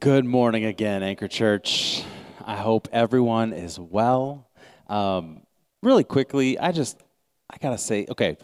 Good 0.00 0.26
morning 0.26 0.64
again, 0.64 1.02
Anchor 1.02 1.26
Church. 1.26 2.04
I 2.44 2.54
hope 2.54 2.88
everyone 2.92 3.52
is 3.52 3.80
well. 3.80 4.48
Um, 4.86 5.40
really 5.82 6.04
quickly, 6.04 6.56
I 6.56 6.70
just, 6.70 7.02
I 7.50 7.56
gotta 7.56 7.78
say, 7.78 8.06
okay, 8.08 8.36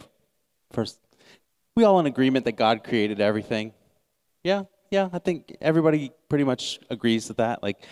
first, 0.71 0.99
we 1.75 1.85
all 1.85 1.99
in 2.01 2.07
agreement 2.07 2.43
that 2.45 2.57
God 2.57 2.83
created 2.83 3.21
everything? 3.21 3.71
Yeah, 4.43 4.63
yeah, 4.91 5.07
I 5.13 5.19
think 5.19 5.55
everybody 5.61 6.11
pretty 6.27 6.43
much 6.43 6.79
agrees 6.89 7.29
with 7.29 7.37
that. 7.37 7.63
Like, 7.63 7.85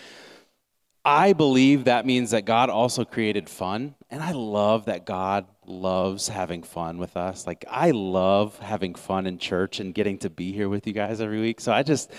I 1.02 1.32
believe 1.32 1.84
that 1.84 2.04
means 2.04 2.32
that 2.32 2.44
God 2.44 2.68
also 2.68 3.04
created 3.04 3.48
fun, 3.48 3.94
and 4.10 4.22
I 4.22 4.32
love 4.32 4.86
that 4.86 5.06
God 5.06 5.46
loves 5.64 6.28
having 6.28 6.64
fun 6.64 6.98
with 6.98 7.16
us. 7.16 7.46
Like, 7.46 7.64
I 7.70 7.92
love 7.92 8.58
having 8.58 8.94
fun 8.94 9.26
in 9.26 9.38
church 9.38 9.80
and 9.80 9.94
getting 9.94 10.18
to 10.18 10.28
be 10.28 10.52
here 10.52 10.68
with 10.68 10.86
you 10.86 10.92
guys 10.92 11.22
every 11.22 11.40
week. 11.40 11.60
So 11.62 11.72
I 11.72 11.82
just, 11.82 12.12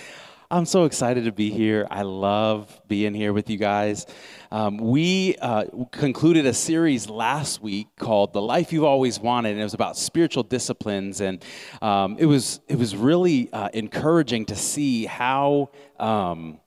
I'm 0.51 0.65
so 0.65 0.83
excited 0.83 1.23
to 1.23 1.31
be 1.31 1.49
here. 1.49 1.87
I 1.89 2.03
love 2.03 2.79
being 2.87 3.15
here 3.15 3.33
with 3.33 3.49
you 3.49 3.57
guys. 3.57 4.05
Um, 4.51 4.77
we 4.77 5.35
uh, 5.41 5.65
concluded 5.91 6.45
a 6.45 6.53
series 6.53 7.09
last 7.09 7.63
week 7.63 7.87
called 7.97 8.31
"The 8.31 8.41
Life 8.43 8.71
You've 8.71 8.83
Always 8.83 9.19
Wanted," 9.19 9.53
and 9.53 9.59
it 9.59 9.63
was 9.63 9.73
about 9.73 9.97
spiritual 9.97 10.43
disciplines. 10.43 11.19
And 11.19 11.43
um, 11.81 12.17
it 12.19 12.27
was 12.27 12.59
it 12.67 12.77
was 12.77 12.95
really 12.95 13.51
uh, 13.51 13.69
encouraging 13.73 14.45
to 14.45 14.55
see 14.55 15.05
how. 15.05 15.71
Um, 15.99 16.59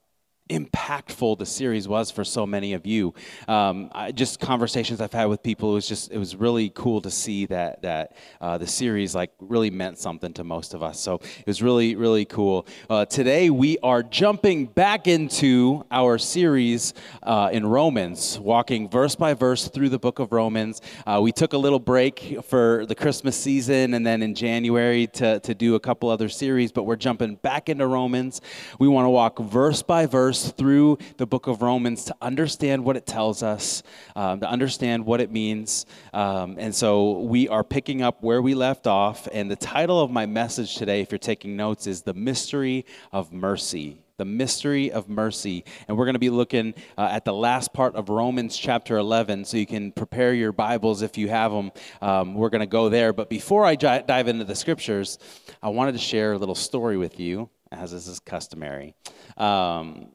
impactful 0.49 1.39
the 1.39 1.47
series 1.47 1.87
was 1.87 2.11
for 2.11 2.25
so 2.25 2.47
many 2.47 2.73
of 2.73 2.87
you. 2.87 3.15
Um, 3.47 3.91
I, 3.93 4.13
just 4.13 4.41
conversations 4.41 5.01
I've 5.01 5.13
had 5.13 5.27
with 5.27 5.43
people, 5.43 5.73
it 5.73 5.75
was 5.75 5.89
just 5.89 6.11
it 6.11 6.19
was 6.19 6.37
really 6.37 6.71
cool 6.71 7.01
to 7.03 7.11
see 7.11 7.47
that 7.47 7.83
that 7.83 8.17
uh, 8.41 8.59
the 8.59 8.67
series 8.67 9.15
like 9.15 9.31
really 9.41 9.71
meant 9.71 9.99
something 9.99 10.33
to 10.35 10.45
most 10.45 10.75
of 10.75 10.83
us. 10.83 10.99
So 10.99 11.17
it 11.17 11.47
was 11.47 11.63
really 11.63 11.95
really 11.97 12.25
cool. 12.25 12.67
Uh, 12.89 13.05
today 13.05 13.51
we 13.51 13.79
are 13.83 14.03
jumping 14.03 14.67
back 14.67 15.07
into 15.07 15.85
our 15.91 16.19
series 16.19 16.95
uh, 17.23 17.51
in 17.53 17.67
Romans, 17.67 18.39
walking 18.39 18.89
verse 18.89 19.15
by 19.15 19.35
verse 19.35 19.69
through 19.69 19.91
the 19.91 19.99
book 19.99 20.19
of 20.19 20.33
Romans. 20.33 20.81
Uh, 21.07 21.21
we 21.23 21.33
took 21.33 21.53
a 21.53 21.59
little 21.59 21.81
break 21.81 22.39
for 22.45 22.87
the 22.87 22.95
Christmas 22.95 23.37
season, 23.37 23.95
and 23.95 24.07
then 24.07 24.23
in 24.23 24.35
January 24.35 25.07
to 25.09 25.41
to 25.41 25.55
do 25.55 25.75
a 25.75 25.81
couple 25.81 26.09
other 26.09 26.29
series, 26.29 26.73
but 26.73 26.85
we're 26.85 26.97
jumping 26.97 27.37
back 27.37 27.69
into 27.69 27.87
Romans. 27.87 28.41
We 28.79 28.89
want 28.89 29.05
to 29.05 29.11
walk 29.11 29.39
verse 29.39 29.83
by 29.83 30.07
verse 30.07 30.38
through 30.47 30.99
the 31.17 31.27
book 31.27 31.47
of 31.47 31.63
Romans 31.63 32.05
to 32.05 32.17
understand 32.23 32.85
what 32.85 32.97
it 32.97 33.07
tells 33.07 33.43
us, 33.43 33.83
um, 34.17 34.41
to 34.41 34.49
understand 34.49 35.05
what 35.05 35.21
it 35.21 35.31
means. 35.31 35.87
Um, 36.13 36.57
and 36.59 36.75
so 36.75 37.21
we 37.21 37.49
are 37.49 37.65
picking 37.65 38.03
up 38.03 38.23
where 38.23 38.43
we 38.43 38.55
left 38.55 38.87
off. 38.87 39.29
And 39.33 39.51
the 39.51 39.57
title 39.57 40.01
of 40.01 40.11
my 40.11 40.27
message 40.27 40.77
today, 40.77 41.01
if 41.01 41.11
you're 41.11 41.19
taking 41.19 41.57
notes, 41.57 41.87
is 41.87 42.03
The 42.03 42.15
Mystery 42.15 42.87
of 43.13 43.33
Mercy 43.33 43.99
the 44.19 44.25
mystery 44.25 44.91
of 44.91 45.09
mercy. 45.09 45.65
And 45.87 45.97
we're 45.97 46.05
going 46.05 46.17
to 46.17 46.19
be 46.19 46.29
looking 46.29 46.75
uh, 46.99 47.09
at 47.11 47.25
the 47.25 47.33
last 47.33 47.73
part 47.73 47.95
of 47.95 48.09
Romans 48.09 48.57
chapter 48.57 48.99
11, 48.99 49.45
so 49.45 49.57
you 49.57 49.67
can 49.67 49.93
prepare 49.93 50.35
your 50.35 50.51
Bibles 50.53 51.03
if 51.03 51.17
you 51.17 51.29
have 51.29 51.53
them. 51.53 51.71
Um, 52.03 52.35
we're 52.35 52.51
going 52.51 52.61
to 52.61 52.67
go 52.67 52.89
there. 52.89 53.13
But 53.13 53.31
before 53.31 53.65
I 53.65 53.77
j- 53.77 54.03
dive 54.07 54.27
into 54.27 54.45
the 54.45 54.57
scriptures, 54.57 55.19
I 55.63 55.69
wanted 55.69 55.93
to 55.93 55.99
share 55.99 56.33
a 56.33 56.39
little 56.39 56.57
story 56.57 56.97
with 56.97 57.21
you, 57.21 57.49
as 57.71 57.93
is 57.93 58.19
customary. 58.21 58.95
Um, 59.37 60.09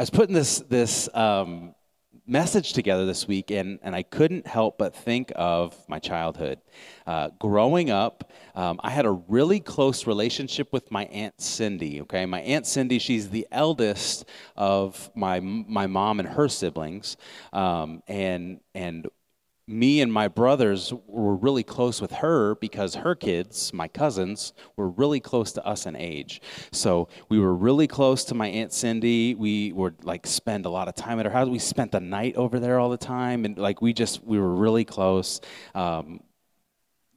I 0.00 0.02
was 0.02 0.08
putting 0.08 0.34
this 0.34 0.60
this 0.60 1.10
um, 1.12 1.74
message 2.26 2.72
together 2.72 3.04
this 3.04 3.28
week, 3.28 3.50
and, 3.50 3.78
and 3.82 3.94
I 3.94 4.02
couldn't 4.02 4.46
help 4.46 4.78
but 4.78 4.96
think 4.96 5.30
of 5.36 5.76
my 5.90 5.98
childhood. 5.98 6.58
Uh, 7.06 7.28
growing 7.38 7.90
up, 7.90 8.32
um, 8.54 8.80
I 8.82 8.88
had 8.88 9.04
a 9.04 9.10
really 9.10 9.60
close 9.60 10.06
relationship 10.06 10.72
with 10.72 10.90
my 10.90 11.04
aunt 11.04 11.38
Cindy. 11.38 12.00
Okay, 12.00 12.24
my 12.24 12.40
aunt 12.40 12.66
Cindy, 12.66 12.98
she's 12.98 13.28
the 13.28 13.46
eldest 13.52 14.24
of 14.56 15.10
my 15.14 15.38
my 15.40 15.86
mom 15.86 16.18
and 16.18 16.30
her 16.30 16.48
siblings, 16.48 17.18
um, 17.52 18.02
and 18.08 18.60
and 18.74 19.06
me 19.70 20.00
and 20.00 20.12
my 20.12 20.26
brothers 20.26 20.92
were 21.06 21.36
really 21.36 21.62
close 21.62 22.00
with 22.00 22.10
her 22.10 22.56
because 22.56 22.96
her 22.96 23.14
kids, 23.14 23.72
my 23.72 23.86
cousins, 23.86 24.52
were 24.76 24.88
really 24.88 25.20
close 25.20 25.52
to 25.52 25.64
us 25.64 25.86
in 25.86 25.94
age. 25.94 26.42
So 26.72 27.08
we 27.28 27.38
were 27.38 27.54
really 27.54 27.86
close 27.86 28.24
to 28.24 28.34
my 28.34 28.48
Aunt 28.48 28.72
Cindy. 28.72 29.34
We 29.34 29.72
would 29.72 30.04
like 30.04 30.26
spend 30.26 30.66
a 30.66 30.70
lot 30.70 30.88
of 30.88 30.94
time 30.96 31.20
at 31.20 31.26
her 31.26 31.32
house. 31.32 31.48
We 31.48 31.60
spent 31.60 31.92
the 31.92 32.00
night 32.00 32.34
over 32.36 32.58
there 32.58 32.80
all 32.80 32.90
the 32.90 32.98
time. 32.98 33.44
And 33.44 33.56
like 33.56 33.80
we 33.80 33.92
just, 33.92 34.24
we 34.24 34.38
were 34.38 34.54
really 34.54 34.84
close. 34.84 35.40
Um, 35.74 36.20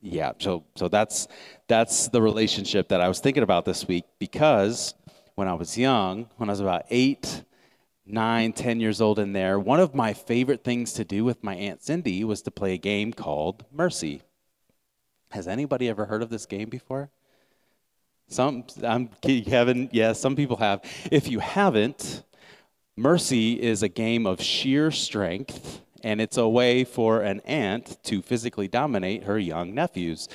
yeah, 0.02 0.34
so, 0.38 0.66
so 0.76 0.90
that's, 0.90 1.28
that's 1.68 2.10
the 2.10 2.22
relationship 2.22 2.90
that 2.90 3.02
I 3.02 3.08
was 3.08 3.20
thinking 3.20 3.44
about 3.44 3.66
this 3.66 3.88
week 3.88 4.04
because 4.20 4.94
when 5.36 5.48
I 5.48 5.54
was 5.54 5.78
young, 5.78 6.30
when 6.38 6.50
I 6.50 6.52
was 6.52 6.60
about 6.60 6.84
eight, 6.90 7.44
nine, 8.06 8.54
ten 8.54 8.80
years 8.80 9.02
old 9.02 9.20
in 9.20 9.34
there, 9.34 9.60
one 9.60 9.80
of 9.80 9.96
my 9.96 10.14
favorite 10.14 10.64
things 10.64 10.94
to 10.94 11.06
do 11.06 11.24
with 11.24 11.44
my 11.44 11.56
Aunt 11.56 11.82
Cindy 11.82 12.24
was 12.24 12.42
to 12.44 12.52
play 12.52 12.74
a 12.74 12.78
game 12.78 13.14
called 13.14 13.66
Mercy. 13.72 14.22
Has 15.32 15.48
anybody 15.48 15.90
ever 15.90 16.06
heard 16.06 16.22
of 16.22 16.30
this 16.30 16.46
game 16.46 16.70
before? 16.70 17.10
Some, 18.28 18.66
I'm 18.84 19.10
Kevin, 19.22 19.84
yes, 19.84 19.90
yeah, 19.92 20.14
some 20.14 20.36
people 20.36 20.58
have. 20.58 20.82
If 21.12 21.28
you 21.28 21.40
haven't, 21.40 22.24
Mercy 22.96 23.60
is 23.60 23.82
a 23.82 23.90
game 23.90 24.28
of 24.28 24.40
sheer 24.40 24.92
strength, 24.92 25.82
and 26.04 26.22
it's 26.22 26.38
a 26.38 26.48
way 26.48 26.84
for 26.84 27.22
an 27.22 27.40
aunt 27.42 27.98
to 28.04 28.22
physically 28.22 28.68
dominate 28.68 29.24
her 29.24 29.40
young 29.40 29.74
nephews. 29.74 30.30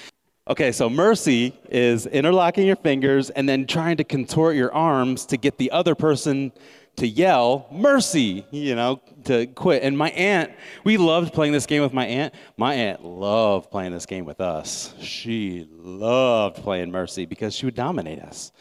Okay, 0.49 0.73
so 0.73 0.89
mercy 0.89 1.55
is 1.71 2.07
interlocking 2.07 2.67
your 2.67 2.77
fingers 2.77 3.31
and 3.31 3.49
then 3.49 3.67
trying 3.67 3.99
to 3.99 4.05
contort 4.05 4.57
your 4.57 4.73
arms 4.73 5.27
to 5.27 5.37
get 5.37 5.59
the 5.59 5.71
other 5.71 5.95
person 5.95 6.51
to 6.99 7.07
yell 7.07 7.67
mercy 7.71 8.45
you 8.51 8.75
know 8.75 9.01
to 9.25 9.47
quit. 9.47 9.83
And 9.83 9.97
my 9.97 10.11
aunt 10.11 10.53
we 10.85 10.97
loved 10.97 11.33
playing 11.33 11.53
this 11.53 11.67
game 11.67 11.83
with 11.83 11.93
my 11.93 12.07
aunt. 12.07 12.35
My 12.57 12.75
aunt 12.75 13.05
loved 13.05 13.71
playing 13.71 13.93
this 13.93 14.07
game 14.07 14.25
with 14.25 14.41
us. 14.41 14.95
She 15.01 15.69
loved 15.73 16.57
playing 16.57 16.91
mercy 16.91 17.25
because 17.25 17.55
she 17.55 17.67
would 17.67 17.75
dominate 17.75 18.21
us 18.21 18.53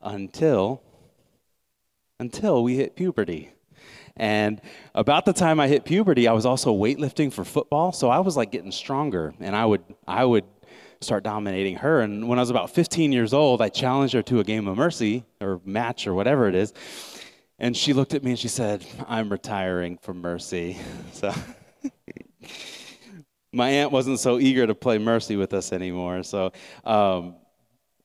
until 0.00 0.82
until 2.18 2.62
we 2.62 2.76
hit 2.76 2.96
puberty. 2.96 3.50
And 4.16 4.60
about 4.94 5.24
the 5.24 5.32
time 5.32 5.58
i 5.60 5.68
hit 5.68 5.84
puberty 5.84 6.28
i 6.28 6.32
was 6.32 6.44
also 6.44 6.74
weightlifting 6.74 7.32
for 7.32 7.44
football 7.44 7.92
so 7.92 8.10
i 8.10 8.18
was 8.18 8.36
like 8.36 8.52
getting 8.52 8.70
stronger 8.70 9.32
and 9.40 9.56
i 9.56 9.64
would 9.64 9.82
i 10.06 10.22
would 10.24 10.44
start 11.00 11.24
dominating 11.24 11.76
her. 11.76 12.00
And 12.00 12.28
when 12.28 12.38
i 12.38 12.42
was 12.42 12.50
about 12.50 12.70
15 12.70 13.12
years 13.12 13.32
old 13.32 13.62
i 13.62 13.68
challenged 13.68 14.14
her 14.14 14.22
to 14.22 14.40
a 14.40 14.44
game 14.44 14.68
of 14.68 14.76
mercy 14.76 15.24
or 15.40 15.60
match 15.64 16.06
or 16.06 16.14
whatever 16.14 16.46
it 16.46 16.54
is 16.54 16.74
and 17.62 17.76
she 17.76 17.92
looked 17.92 18.12
at 18.12 18.24
me 18.24 18.32
and 18.32 18.38
she 18.38 18.48
said, 18.48 18.84
I'm 19.06 19.30
retiring 19.30 19.96
from 19.96 20.20
Mercy. 20.20 20.76
So 21.12 21.32
my 23.52 23.68
aunt 23.68 23.92
wasn't 23.92 24.18
so 24.18 24.40
eager 24.40 24.66
to 24.66 24.74
play 24.74 24.98
Mercy 24.98 25.36
with 25.36 25.54
us 25.54 25.72
anymore. 25.72 26.24
So 26.24 26.50
um, 26.84 27.36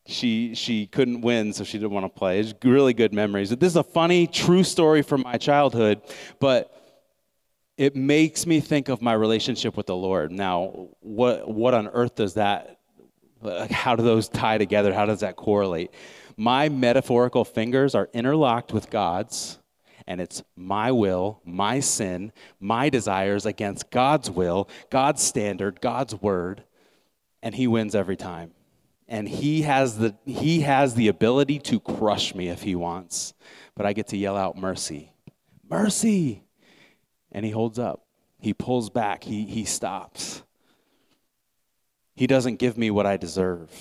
she, 0.06 0.54
she 0.54 0.86
couldn't 0.86 1.22
win, 1.22 1.54
so 1.54 1.64
she 1.64 1.80
didn't 1.80 1.92
want 1.92 2.06
to 2.06 2.20
play. 2.20 2.40
It's 2.40 2.54
really 2.64 2.94
good 2.94 3.14
memories. 3.14 3.50
This 3.50 3.72
is 3.72 3.78
a 3.78 3.84
funny, 3.84 4.28
true 4.28 4.64
story 4.64 5.02
from 5.02 5.22
my 5.22 5.38
childhood, 5.38 6.02
but 6.40 6.72
it 7.78 7.96
makes 7.96 8.46
me 8.46 8.60
think 8.60 8.90
of 8.90 9.02
my 9.02 9.14
relationship 9.14 9.76
with 9.76 9.88
the 9.88 9.96
Lord. 9.96 10.32
Now, 10.32 10.90
what, 11.00 11.50
what 11.50 11.74
on 11.74 11.88
earth 11.88 12.16
does 12.16 12.36
that, 12.36 12.80
how 13.72 13.96
do 13.96 14.04
those 14.04 14.28
tie 14.28 14.60
together? 14.60 14.94
How 14.94 15.08
does 15.08 15.22
that 15.22 15.36
correlate? 15.36 15.92
My 16.38 16.70
metaphorical 16.70 17.44
fingers 17.44 17.96
are 17.96 18.10
interlocked 18.14 18.72
with 18.72 18.92
God's, 18.92 19.58
and 20.06 20.22
it's 20.22 20.44
my 20.56 20.92
will, 20.92 21.42
my 21.44 21.80
sin, 21.80 22.32
my 22.60 22.90
desires 22.90 23.46
against 23.46 23.90
God's 23.90 24.30
will, 24.30 24.70
God's 24.92 25.24
standard, 25.24 25.82
God's 25.82 26.16
word, 26.16 26.64
and 27.42 27.56
He 27.56 27.66
wins 27.68 27.96
every 27.96 28.16
time. 28.16 28.52
And 29.10 29.28
he 29.28 29.62
has 29.62 29.98
the 29.98 30.16
he 30.26 30.62
has 30.62 30.96
the 30.96 31.08
ability 31.08 31.60
to 31.60 31.80
crush 31.80 32.36
me 32.36 32.50
if 32.50 32.62
he 32.62 32.76
wants, 32.76 33.34
but 33.74 33.86
I 33.86 33.94
get 33.94 34.08
to 34.08 34.18
yell 34.18 34.36
out 34.36 34.58
mercy, 34.58 35.14
mercy, 35.70 36.44
and 37.32 37.46
he 37.46 37.52
holds 37.52 37.80
up. 37.80 38.06
He 38.42 38.54
pulls 38.54 38.90
back. 38.90 39.24
He 39.24 39.46
he 39.46 39.64
stops. 39.64 40.44
He 42.16 42.28
doesn't 42.28 42.58
give 42.58 42.78
me 42.78 42.92
what 42.92 43.06
I 43.06 43.16
deserve. 43.16 43.72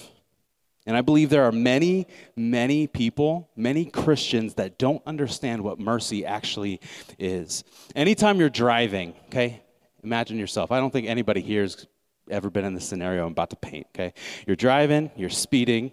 And 0.86 0.96
I 0.96 1.00
believe 1.00 1.30
there 1.30 1.44
are 1.44 1.52
many, 1.52 2.06
many 2.36 2.86
people, 2.86 3.50
many 3.56 3.84
Christians 3.84 4.54
that 4.54 4.78
don't 4.78 5.02
understand 5.04 5.62
what 5.62 5.80
mercy 5.80 6.24
actually 6.24 6.80
is. 7.18 7.64
Anytime 7.96 8.38
you're 8.38 8.48
driving, 8.48 9.14
okay, 9.26 9.62
imagine 10.04 10.38
yourself. 10.38 10.70
I 10.70 10.78
don't 10.78 10.92
think 10.92 11.08
anybody 11.08 11.40
here 11.40 11.62
has 11.62 11.86
ever 12.30 12.50
been 12.50 12.64
in 12.64 12.74
this 12.74 12.86
scenario 12.86 13.26
I'm 13.26 13.32
about 13.32 13.50
to 13.50 13.56
paint, 13.56 13.86
okay? 13.94 14.14
You're 14.46 14.56
driving, 14.56 15.10
you're 15.16 15.30
speeding, 15.30 15.92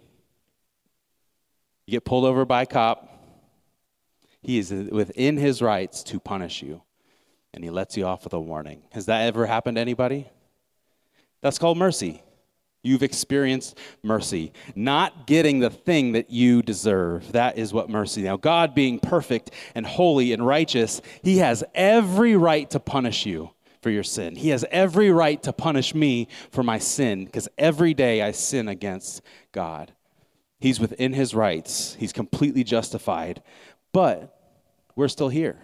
you 1.86 1.92
get 1.92 2.04
pulled 2.04 2.24
over 2.24 2.44
by 2.44 2.62
a 2.62 2.66
cop. 2.66 3.10
He 4.42 4.58
is 4.58 4.70
within 4.72 5.36
his 5.36 5.62
rights 5.62 6.02
to 6.04 6.20
punish 6.20 6.62
you, 6.62 6.82
and 7.52 7.64
he 7.64 7.70
lets 7.70 7.96
you 7.96 8.04
off 8.06 8.24
with 8.24 8.32
a 8.32 8.40
warning. 8.40 8.82
Has 8.92 9.06
that 9.06 9.22
ever 9.22 9.46
happened 9.46 9.76
to 9.76 9.80
anybody? 9.80 10.28
That's 11.40 11.58
called 11.58 11.78
mercy. 11.78 12.23
You've 12.84 13.02
experienced 13.02 13.78
mercy, 14.02 14.52
not 14.76 15.26
getting 15.26 15.58
the 15.58 15.70
thing 15.70 16.12
that 16.12 16.28
you 16.28 16.60
deserve. 16.60 17.32
That 17.32 17.56
is 17.56 17.72
what 17.72 17.88
mercy. 17.88 18.20
Now, 18.20 18.36
God 18.36 18.74
being 18.74 18.98
perfect 18.98 19.52
and 19.74 19.86
holy 19.86 20.34
and 20.34 20.46
righteous, 20.46 21.00
He 21.22 21.38
has 21.38 21.64
every 21.74 22.36
right 22.36 22.68
to 22.70 22.78
punish 22.78 23.24
you 23.24 23.50
for 23.80 23.88
your 23.88 24.02
sin. 24.02 24.36
He 24.36 24.50
has 24.50 24.66
every 24.70 25.10
right 25.10 25.42
to 25.44 25.52
punish 25.54 25.94
me 25.94 26.28
for 26.50 26.62
my 26.62 26.78
sin 26.78 27.24
because 27.24 27.48
every 27.56 27.94
day 27.94 28.20
I 28.20 28.32
sin 28.32 28.68
against 28.68 29.22
God. 29.50 29.92
He's 30.60 30.78
within 30.78 31.14
His 31.14 31.34
rights, 31.34 31.96
He's 31.98 32.12
completely 32.12 32.64
justified, 32.64 33.42
but 33.92 34.38
we're 34.94 35.08
still 35.08 35.30
here. 35.30 35.58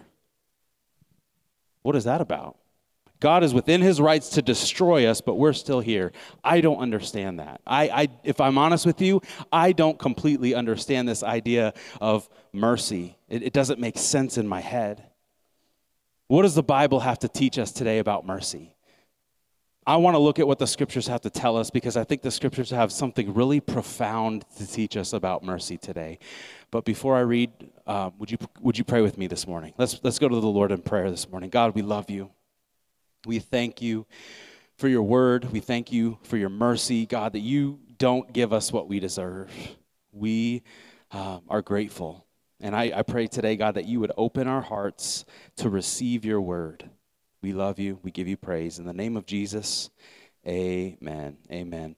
What 1.83 1.95
is 1.95 2.05
that 2.05 2.19
about? 2.19 2.57
God 3.21 3.43
is 3.43 3.53
within 3.53 3.81
his 3.81 4.01
rights 4.01 4.29
to 4.29 4.41
destroy 4.41 5.05
us, 5.05 5.21
but 5.21 5.35
we're 5.35 5.53
still 5.53 5.79
here. 5.79 6.11
I 6.43 6.59
don't 6.59 6.79
understand 6.79 7.39
that. 7.39 7.61
I, 7.65 7.83
I, 7.89 8.07
if 8.23 8.41
I'm 8.41 8.57
honest 8.57 8.85
with 8.85 8.99
you, 8.99 9.21
I 9.53 9.71
don't 9.73 9.97
completely 9.97 10.55
understand 10.55 11.07
this 11.07 11.23
idea 11.23 11.73
of 12.01 12.27
mercy. 12.51 13.15
It, 13.29 13.43
it 13.43 13.53
doesn't 13.53 13.79
make 13.79 13.97
sense 13.97 14.39
in 14.39 14.47
my 14.47 14.59
head. 14.59 15.03
What 16.27 16.41
does 16.41 16.55
the 16.55 16.63
Bible 16.63 16.99
have 17.01 17.19
to 17.19 17.29
teach 17.29 17.59
us 17.59 17.71
today 17.71 17.99
about 17.99 18.25
mercy? 18.25 18.75
I 19.85 19.97
want 19.97 20.15
to 20.15 20.19
look 20.19 20.39
at 20.39 20.47
what 20.47 20.57
the 20.57 20.67
scriptures 20.67 21.05
have 21.07 21.21
to 21.21 21.29
tell 21.29 21.57
us 21.57 21.69
because 21.69 21.97
I 21.97 22.03
think 22.03 22.23
the 22.23 22.31
scriptures 22.31 22.71
have 22.71 22.91
something 22.91 23.35
really 23.35 23.59
profound 23.59 24.45
to 24.57 24.65
teach 24.65 24.97
us 24.97 25.13
about 25.13 25.43
mercy 25.43 25.77
today. 25.77 26.17
But 26.71 26.85
before 26.85 27.15
I 27.17 27.21
read, 27.21 27.51
uh, 27.85 28.09
would, 28.17 28.31
you, 28.31 28.37
would 28.61 28.79
you 28.79 28.83
pray 28.83 29.01
with 29.01 29.19
me 29.19 29.27
this 29.27 29.45
morning? 29.45 29.73
Let's, 29.77 29.99
let's 30.03 30.17
go 30.17 30.27
to 30.27 30.39
the 30.39 30.47
Lord 30.47 30.71
in 30.71 30.81
prayer 30.81 31.11
this 31.11 31.29
morning. 31.29 31.51
God, 31.51 31.75
we 31.75 31.83
love 31.83 32.09
you. 32.09 32.31
We 33.25 33.39
thank 33.39 33.81
you 33.81 34.05
for 34.77 34.87
your 34.87 35.03
word. 35.03 35.51
We 35.51 35.59
thank 35.59 35.91
you 35.91 36.17
for 36.23 36.37
your 36.37 36.49
mercy, 36.49 37.05
God, 37.05 37.33
that 37.33 37.39
you 37.39 37.79
don't 37.97 38.33
give 38.33 38.51
us 38.51 38.71
what 38.71 38.87
we 38.87 38.99
deserve. 38.99 39.51
We 40.11 40.63
uh, 41.11 41.39
are 41.47 41.61
grateful. 41.61 42.25
And 42.59 42.75
I, 42.75 42.91
I 42.95 43.01
pray 43.03 43.27
today, 43.27 43.55
God, 43.55 43.75
that 43.75 43.85
you 43.85 43.99
would 43.99 44.11
open 44.17 44.47
our 44.47 44.61
hearts 44.61 45.25
to 45.57 45.69
receive 45.69 46.25
your 46.25 46.41
word. 46.41 46.89
We 47.41 47.53
love 47.53 47.79
you. 47.79 47.99
We 48.03 48.11
give 48.11 48.27
you 48.27 48.37
praise. 48.37 48.79
In 48.79 48.85
the 48.85 48.93
name 48.93 49.17
of 49.17 49.25
Jesus, 49.25 49.89
amen. 50.47 51.37
Amen. 51.51 51.95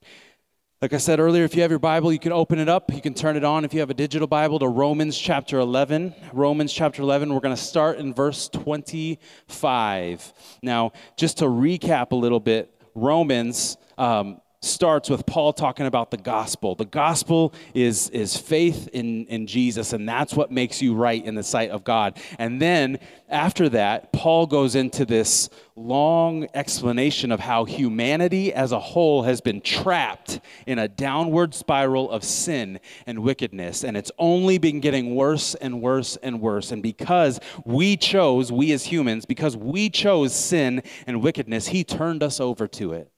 Like 0.84 0.92
I 0.92 0.98
said 0.98 1.22
earlier, 1.22 1.46
if 1.46 1.56
you 1.56 1.62
have 1.62 1.72
your 1.72 1.80
Bible, 1.80 2.12
you 2.12 2.20
can 2.20 2.34
open 2.34 2.60
it 2.60 2.68
up. 2.68 2.94
You 2.94 3.00
can 3.00 3.14
turn 3.14 3.38
it 3.38 3.46
on 3.46 3.64
if 3.64 3.74
you 3.74 3.80
have 3.80 3.90
a 3.90 3.94
digital 3.94 4.28
Bible 4.28 4.60
to 4.60 4.68
Romans 4.68 5.18
chapter 5.18 5.60
11. 5.60 6.14
Romans 6.34 6.74
chapter 6.74 7.02
11, 7.02 7.34
we're 7.34 7.40
going 7.40 7.56
to 7.56 7.62
start 7.62 8.00
in 8.00 8.14
verse 8.14 8.50
25. 8.50 10.34
Now, 10.62 10.92
just 11.16 11.38
to 11.38 11.46
recap 11.46 12.12
a 12.12 12.18
little 12.18 12.42
bit, 12.42 12.70
Romans 12.96 13.78
um, 13.98 14.42
starts 14.64 15.10
with 15.10 15.26
Paul 15.26 15.54
talking 15.54 15.86
about 15.86 16.12
the 16.12 16.18
gospel. 16.18 16.76
The 16.76 16.86
gospel 16.86 17.54
is, 17.74 18.10
is 18.10 18.38
faith 18.38 18.88
in, 18.94 19.26
in 19.26 19.48
Jesus, 19.48 19.94
and 19.94 20.08
that's 20.08 20.34
what 20.34 20.52
makes 20.52 20.82
you 20.82 20.96
right 20.96 21.24
in 21.24 21.36
the 21.36 21.44
sight 21.44 21.70
of 21.70 21.84
God. 21.84 22.18
And 22.40 22.62
then 22.62 23.00
after 23.30 23.70
that, 23.70 24.14
Paul 24.14 24.46
goes 24.46 24.76
into 24.76 25.06
this 25.06 25.50
long 25.76 26.48
explanation 26.54 27.32
of 27.32 27.40
how 27.40 27.66
humanity 27.66 28.54
as 28.54 28.72
a 28.72 28.80
whole 28.80 29.24
has 29.24 29.42
been 29.42 29.60
trapped 29.60 30.40
in 30.68 30.80
a 30.80 30.88
downward 30.88 31.54
spiral 31.54 32.10
of 32.12 32.24
sin 32.24 32.80
and 33.06 33.20
wickedness. 33.20 33.84
And 33.84 33.98
it's 33.98 34.12
only 34.18 34.60
been 34.60 34.80
getting 34.80 35.16
worse 35.16 35.56
and 35.56 35.82
worse 35.82 36.16
and 36.18 36.40
worse. 36.42 36.72
And 36.72 36.84
because 36.84 37.40
we 37.66 37.98
chose, 37.98 38.52
we 38.52 38.72
as 38.72 38.86
humans, 38.86 39.26
because 39.26 39.58
we 39.58 39.90
chose 39.90 40.36
sin 40.36 40.84
and 41.08 41.22
wickedness, 41.22 41.68
he 41.68 41.84
turned 41.84 42.24
us 42.24 42.40
over 42.40 42.68
to 42.68 42.94
it. 42.94 43.13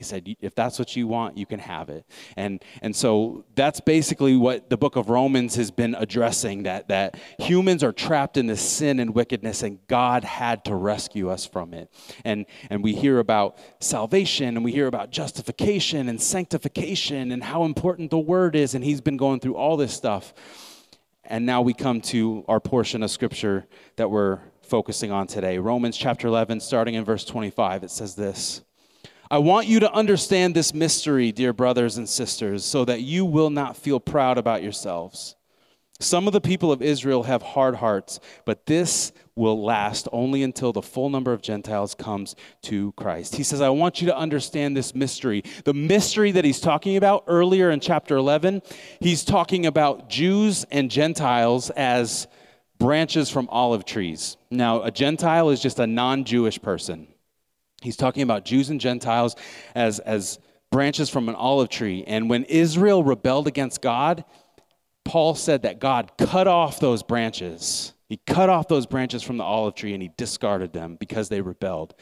He 0.00 0.04
said, 0.04 0.34
if 0.40 0.54
that's 0.54 0.78
what 0.78 0.96
you 0.96 1.06
want, 1.06 1.36
you 1.36 1.44
can 1.44 1.58
have 1.58 1.90
it. 1.90 2.06
And, 2.34 2.64
and 2.80 2.96
so 2.96 3.44
that's 3.54 3.80
basically 3.80 4.34
what 4.34 4.70
the 4.70 4.78
book 4.78 4.96
of 4.96 5.10
Romans 5.10 5.56
has 5.56 5.70
been 5.70 5.94
addressing 5.94 6.62
that, 6.62 6.88
that 6.88 7.18
humans 7.38 7.84
are 7.84 7.92
trapped 7.92 8.38
in 8.38 8.46
this 8.46 8.62
sin 8.62 8.98
and 8.98 9.14
wickedness, 9.14 9.62
and 9.62 9.78
God 9.88 10.24
had 10.24 10.64
to 10.64 10.74
rescue 10.74 11.28
us 11.28 11.44
from 11.44 11.74
it. 11.74 11.92
And, 12.24 12.46
and 12.70 12.82
we 12.82 12.94
hear 12.94 13.18
about 13.18 13.58
salvation, 13.80 14.56
and 14.56 14.64
we 14.64 14.72
hear 14.72 14.86
about 14.86 15.10
justification 15.10 16.08
and 16.08 16.18
sanctification, 16.18 17.30
and 17.30 17.44
how 17.44 17.64
important 17.64 18.10
the 18.10 18.18
word 18.18 18.56
is. 18.56 18.74
And 18.74 18.82
he's 18.82 19.02
been 19.02 19.18
going 19.18 19.40
through 19.40 19.56
all 19.56 19.76
this 19.76 19.92
stuff. 19.92 20.32
And 21.24 21.44
now 21.44 21.60
we 21.60 21.74
come 21.74 22.00
to 22.00 22.42
our 22.48 22.58
portion 22.58 23.02
of 23.02 23.10
scripture 23.10 23.66
that 23.96 24.10
we're 24.10 24.40
focusing 24.62 25.10
on 25.10 25.26
today 25.26 25.58
Romans 25.58 25.98
chapter 25.98 26.26
11, 26.26 26.60
starting 26.60 26.94
in 26.94 27.04
verse 27.04 27.26
25. 27.26 27.84
It 27.84 27.90
says 27.90 28.14
this. 28.14 28.62
I 29.32 29.38
want 29.38 29.68
you 29.68 29.78
to 29.80 29.92
understand 29.92 30.56
this 30.56 30.74
mystery, 30.74 31.30
dear 31.30 31.52
brothers 31.52 31.96
and 31.96 32.08
sisters, 32.08 32.64
so 32.64 32.84
that 32.84 33.02
you 33.02 33.24
will 33.24 33.50
not 33.50 33.76
feel 33.76 34.00
proud 34.00 34.38
about 34.38 34.60
yourselves. 34.60 35.36
Some 36.00 36.26
of 36.26 36.32
the 36.32 36.40
people 36.40 36.72
of 36.72 36.82
Israel 36.82 37.22
have 37.22 37.40
hard 37.40 37.76
hearts, 37.76 38.18
but 38.44 38.66
this 38.66 39.12
will 39.36 39.62
last 39.62 40.08
only 40.10 40.42
until 40.42 40.72
the 40.72 40.82
full 40.82 41.10
number 41.10 41.32
of 41.32 41.42
Gentiles 41.42 41.94
comes 41.94 42.34
to 42.62 42.90
Christ. 42.92 43.36
He 43.36 43.44
says, 43.44 43.60
I 43.60 43.68
want 43.68 44.00
you 44.00 44.08
to 44.08 44.16
understand 44.16 44.76
this 44.76 44.96
mystery. 44.96 45.44
The 45.64 45.74
mystery 45.74 46.32
that 46.32 46.44
he's 46.44 46.58
talking 46.58 46.96
about 46.96 47.22
earlier 47.28 47.70
in 47.70 47.78
chapter 47.78 48.16
11, 48.16 48.62
he's 48.98 49.22
talking 49.22 49.64
about 49.64 50.08
Jews 50.08 50.64
and 50.72 50.90
Gentiles 50.90 51.70
as 51.70 52.26
branches 52.78 53.30
from 53.30 53.48
olive 53.50 53.84
trees. 53.84 54.38
Now, 54.50 54.82
a 54.82 54.90
Gentile 54.90 55.50
is 55.50 55.62
just 55.62 55.78
a 55.78 55.86
non 55.86 56.24
Jewish 56.24 56.60
person. 56.60 57.06
He's 57.80 57.96
talking 57.96 58.22
about 58.22 58.44
Jews 58.44 58.70
and 58.70 58.80
Gentiles 58.80 59.36
as, 59.74 59.98
as 60.00 60.38
branches 60.70 61.08
from 61.08 61.28
an 61.28 61.34
olive 61.34 61.68
tree. 61.68 62.04
And 62.06 62.28
when 62.30 62.44
Israel 62.44 63.02
rebelled 63.02 63.46
against 63.46 63.80
God, 63.80 64.24
Paul 65.04 65.34
said 65.34 65.62
that 65.62 65.80
God 65.80 66.12
cut 66.18 66.46
off 66.46 66.78
those 66.78 67.02
branches. 67.02 67.94
He 68.08 68.18
cut 68.26 68.48
off 68.48 68.68
those 68.68 68.86
branches 68.86 69.22
from 69.22 69.38
the 69.38 69.44
olive 69.44 69.74
tree 69.74 69.94
and 69.94 70.02
he 70.02 70.10
discarded 70.16 70.72
them 70.72 70.96
because 70.96 71.28
they 71.28 71.40
rebelled. 71.40 71.94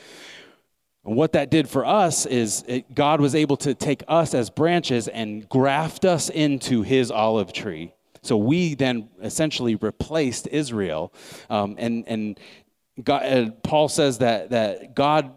And 1.05 1.17
what 1.17 1.33
that 1.33 1.51
did 1.51 1.69
for 1.69 1.87
us 1.87 2.27
is 2.27 2.65
it, 2.67 2.95
God 2.95 3.21
was 3.21 3.35
able 3.35 3.57
to 3.59 3.75
take 3.75 4.03
us 4.09 4.35
as 4.35 4.51
branches 4.51 5.09
and 5.09 5.49
graft 5.49 6.05
us 6.05 6.29
into 6.29 6.83
his 6.83 7.11
olive 7.11 7.53
tree. 7.53 7.95
So 8.23 8.37
we 8.37 8.75
then 8.75 9.09
essentially 9.23 9.77
replaced 9.77 10.49
Israel. 10.49 11.15
Um, 11.49 11.77
and 11.79 12.07
and 12.09 12.41
God, 13.03 13.25
uh, 13.25 13.51
Paul 13.63 13.89
says 13.89 14.19
that, 14.19 14.51
that 14.51 14.95
God 14.95 15.33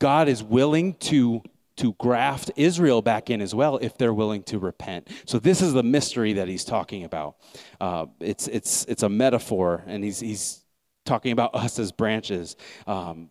God 0.00 0.28
is 0.28 0.42
willing 0.42 0.94
to 0.94 1.42
to 1.76 1.94
graft 1.94 2.50
Israel 2.56 3.00
back 3.00 3.30
in 3.30 3.40
as 3.40 3.54
well 3.54 3.78
if 3.78 3.96
they're 3.96 4.12
willing 4.12 4.42
to 4.42 4.58
repent. 4.58 5.08
So 5.24 5.38
this 5.38 5.62
is 5.62 5.72
the 5.72 5.82
mystery 5.82 6.34
that 6.34 6.46
he's 6.46 6.64
talking 6.64 7.04
about. 7.04 7.36
Uh, 7.80 8.06
it's 8.18 8.48
it's 8.48 8.84
it's 8.86 9.02
a 9.02 9.08
metaphor, 9.08 9.84
and 9.86 10.04
he's 10.04 10.20
he's 10.20 10.62
talking 11.06 11.32
about 11.32 11.54
us 11.54 11.78
as 11.78 11.92
branches. 11.92 12.56
Um, 12.86 13.30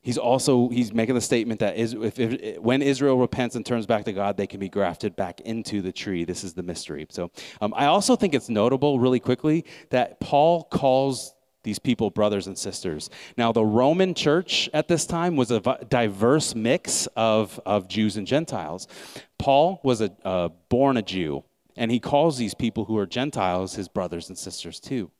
he's 0.00 0.16
also 0.16 0.68
he's 0.68 0.94
making 0.94 1.14
the 1.14 1.20
statement 1.20 1.60
that 1.60 1.76
is, 1.76 1.92
if, 1.92 2.18
if, 2.18 2.58
when 2.60 2.80
Israel 2.80 3.18
repents 3.18 3.54
and 3.54 3.66
turns 3.66 3.86
back 3.86 4.04
to 4.04 4.12
God, 4.12 4.36
they 4.36 4.46
can 4.46 4.60
be 4.60 4.70
grafted 4.70 5.14
back 5.16 5.40
into 5.40 5.82
the 5.82 5.92
tree. 5.92 6.24
This 6.24 6.44
is 6.44 6.54
the 6.54 6.62
mystery. 6.62 7.06
So 7.10 7.30
um, 7.60 7.74
I 7.76 7.86
also 7.86 8.16
think 8.16 8.34
it's 8.34 8.48
notable, 8.48 8.98
really 8.98 9.20
quickly, 9.20 9.66
that 9.90 10.20
Paul 10.20 10.64
calls 10.64 11.34
these 11.66 11.78
people 11.80 12.10
brothers 12.10 12.46
and 12.46 12.56
sisters. 12.56 13.10
Now, 13.36 13.50
the 13.50 13.64
Roman 13.64 14.14
church 14.14 14.70
at 14.72 14.86
this 14.86 15.04
time 15.04 15.34
was 15.34 15.50
a 15.50 15.60
diverse 15.90 16.54
mix 16.54 17.08
of, 17.16 17.60
of 17.66 17.88
Jews 17.88 18.16
and 18.16 18.26
Gentiles. 18.26 18.86
Paul 19.36 19.80
was 19.82 20.00
a, 20.00 20.12
uh, 20.24 20.48
born 20.68 20.96
a 20.96 21.02
Jew, 21.02 21.42
and 21.76 21.90
he 21.90 21.98
calls 21.98 22.38
these 22.38 22.54
people 22.54 22.84
who 22.84 22.96
are 22.96 23.04
Gentiles 23.04 23.74
his 23.74 23.88
brothers 23.88 24.28
and 24.28 24.38
sisters 24.38 24.78
too. 24.78 25.10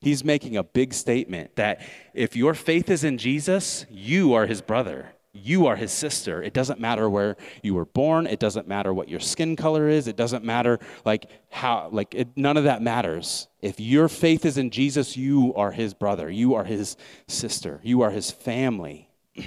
He's 0.00 0.24
making 0.24 0.56
a 0.56 0.64
big 0.64 0.92
statement 0.92 1.54
that 1.56 1.80
if 2.12 2.34
your 2.36 2.54
faith 2.54 2.90
is 2.90 3.04
in 3.04 3.16
Jesus, 3.16 3.86
you 3.88 4.34
are 4.34 4.46
his 4.46 4.60
brother 4.60 5.14
you 5.34 5.66
are 5.66 5.74
his 5.74 5.90
sister. 5.90 6.42
It 6.42 6.54
doesn't 6.54 6.78
matter 6.78 7.10
where 7.10 7.36
you 7.62 7.74
were 7.74 7.84
born. 7.84 8.26
It 8.26 8.38
doesn't 8.38 8.68
matter 8.68 8.94
what 8.94 9.08
your 9.08 9.18
skin 9.18 9.56
color 9.56 9.88
is. 9.88 10.06
It 10.06 10.16
doesn't 10.16 10.44
matter 10.44 10.78
like 11.04 11.26
how 11.50 11.88
like 11.92 12.14
it, 12.14 12.28
none 12.36 12.56
of 12.56 12.64
that 12.64 12.80
matters. 12.80 13.48
If 13.60 13.80
your 13.80 14.08
faith 14.08 14.44
is 14.44 14.56
in 14.56 14.70
Jesus, 14.70 15.16
you 15.16 15.52
are 15.54 15.72
his 15.72 15.92
brother. 15.92 16.30
You 16.30 16.54
are 16.54 16.64
his 16.64 16.96
sister. 17.26 17.80
You 17.82 18.02
are 18.02 18.10
his 18.10 18.30
family. 18.30 19.10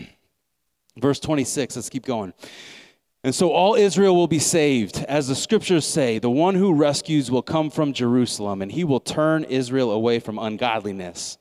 Verse 0.98 1.20
26, 1.20 1.76
let's 1.78 1.90
keep 1.90 2.06
going. 2.06 2.34
And 3.24 3.34
so 3.34 3.52
all 3.52 3.76
Israel 3.76 4.16
will 4.16 4.28
be 4.28 4.40
saved. 4.40 5.04
As 5.08 5.28
the 5.28 5.36
scriptures 5.36 5.86
say, 5.86 6.20
the 6.20 6.30
one 6.30 6.56
who 6.56 6.74
rescues 6.74 7.32
will 7.32 7.42
come 7.42 7.70
from 7.70 7.94
Jerusalem, 7.94 8.62
and 8.62 8.72
he 8.72 8.84
will 8.84 9.00
turn 9.00 9.44
Israel 9.44 9.92
away 9.92 10.20
from 10.20 10.40
ungodliness 10.40 11.38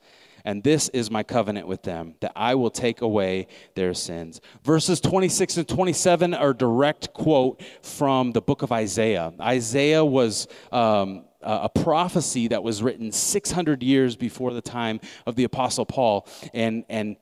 and 0.47 0.63
this 0.63 0.89
is 0.91 1.11
my 1.11 1.25
covenant 1.25 1.67
with 1.67 1.83
them, 1.83 2.15
that 2.21 2.31
I 2.37 2.55
will 2.55 2.71
take 2.71 3.03
away 3.03 3.49
their 3.75 3.93
sins. 3.93 4.41
Verses 4.63 5.01
26 5.01 5.57
and 5.57 5.69
27 5.69 6.35
are 6.35 6.55
direct 6.55 7.13
quote 7.13 7.61
from 7.83 8.31
the 8.31 8.41
book 8.41 8.63
of 8.63 8.71
Isaiah. 8.71 9.33
Isaiah 9.41 10.05
was 10.05 10.47
um, 10.71 11.25
a 11.43 11.69
prophecy 11.69 12.47
that 12.49 12.63
was 12.63 12.81
written 12.81 13.11
600 13.11 13.83
years 13.83 14.15
before 14.15 14.55
the 14.55 14.63
time 14.63 15.01
of 15.27 15.35
the 15.35 15.43
Apostle 15.43 15.85
Paul, 15.85 16.29
and, 16.55 16.85
and 16.89 17.17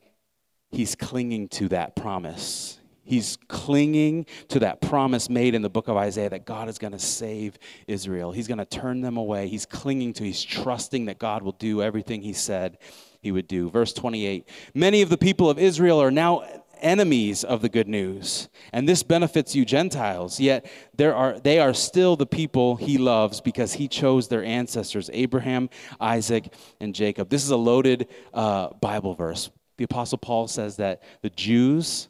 he's 0.71 0.95
clinging 0.95 1.49
to 1.49 1.69
that 1.69 1.97
promise. 1.97 2.79
He's 3.05 3.39
clinging 3.49 4.27
to 4.49 4.59
that 4.61 4.83
promise 4.83 5.31
made 5.31 5.55
in 5.55 5.63
the 5.63 5.71
book 5.71 5.89
of 5.89 5.97
Isaiah 5.97 6.29
that 6.29 6.45
God 6.45 6.69
is 6.69 6.77
going 6.77 6.93
to 6.93 6.99
save 6.99 7.59
Israel. 7.87 8.33
He's 8.33 8.49
going 8.49 8.59
to 8.59 8.65
turn 8.67 9.01
them 9.01 9.17
away. 9.17 9.49
He's 9.49 9.65
clinging 9.65 10.13
to, 10.15 10.25
he's 10.25 10.43
trusting 10.43 11.07
that 11.07 11.19
God 11.19 11.43
will 11.43 11.53
do 11.53 11.83
everything 11.83 12.21
he 12.21 12.35
said 12.35 12.77
he 13.25 13.33
would 13.33 13.49
do. 13.49 13.69
Verse 13.71 13.93
28 13.93 14.47
Many 14.75 15.03
of 15.03 15.09
the 15.09 15.19
people 15.19 15.51
of 15.51 15.59
Israel 15.59 16.01
are 16.01 16.13
now 16.13 16.45
enemies 16.81 17.43
of 17.43 17.63
the 17.63 17.69
good 17.69 17.89
news, 17.89 18.49
and 18.73 18.89
this 18.89 19.03
benefits 19.03 19.57
you 19.57 19.65
Gentiles. 19.65 20.39
Yet 20.39 20.71
there 20.95 21.15
are, 21.15 21.41
they 21.41 21.59
are 21.59 21.75
still 21.75 22.15
the 22.15 22.27
people 22.27 22.77
he 22.77 22.99
loves 22.99 23.41
because 23.41 23.73
he 23.73 23.89
chose 23.89 24.29
their 24.29 24.45
ancestors, 24.45 25.11
Abraham, 25.13 25.71
Isaac, 25.99 26.53
and 26.81 26.95
Jacob. 26.95 27.31
This 27.31 27.43
is 27.43 27.51
a 27.51 27.57
loaded 27.57 28.09
uh, 28.33 28.69
Bible 28.75 29.15
verse. 29.15 29.51
The 29.79 29.85
Apostle 29.85 30.19
Paul 30.19 30.47
says 30.47 30.77
that 30.77 31.03
the 31.23 31.31
Jews, 31.31 32.09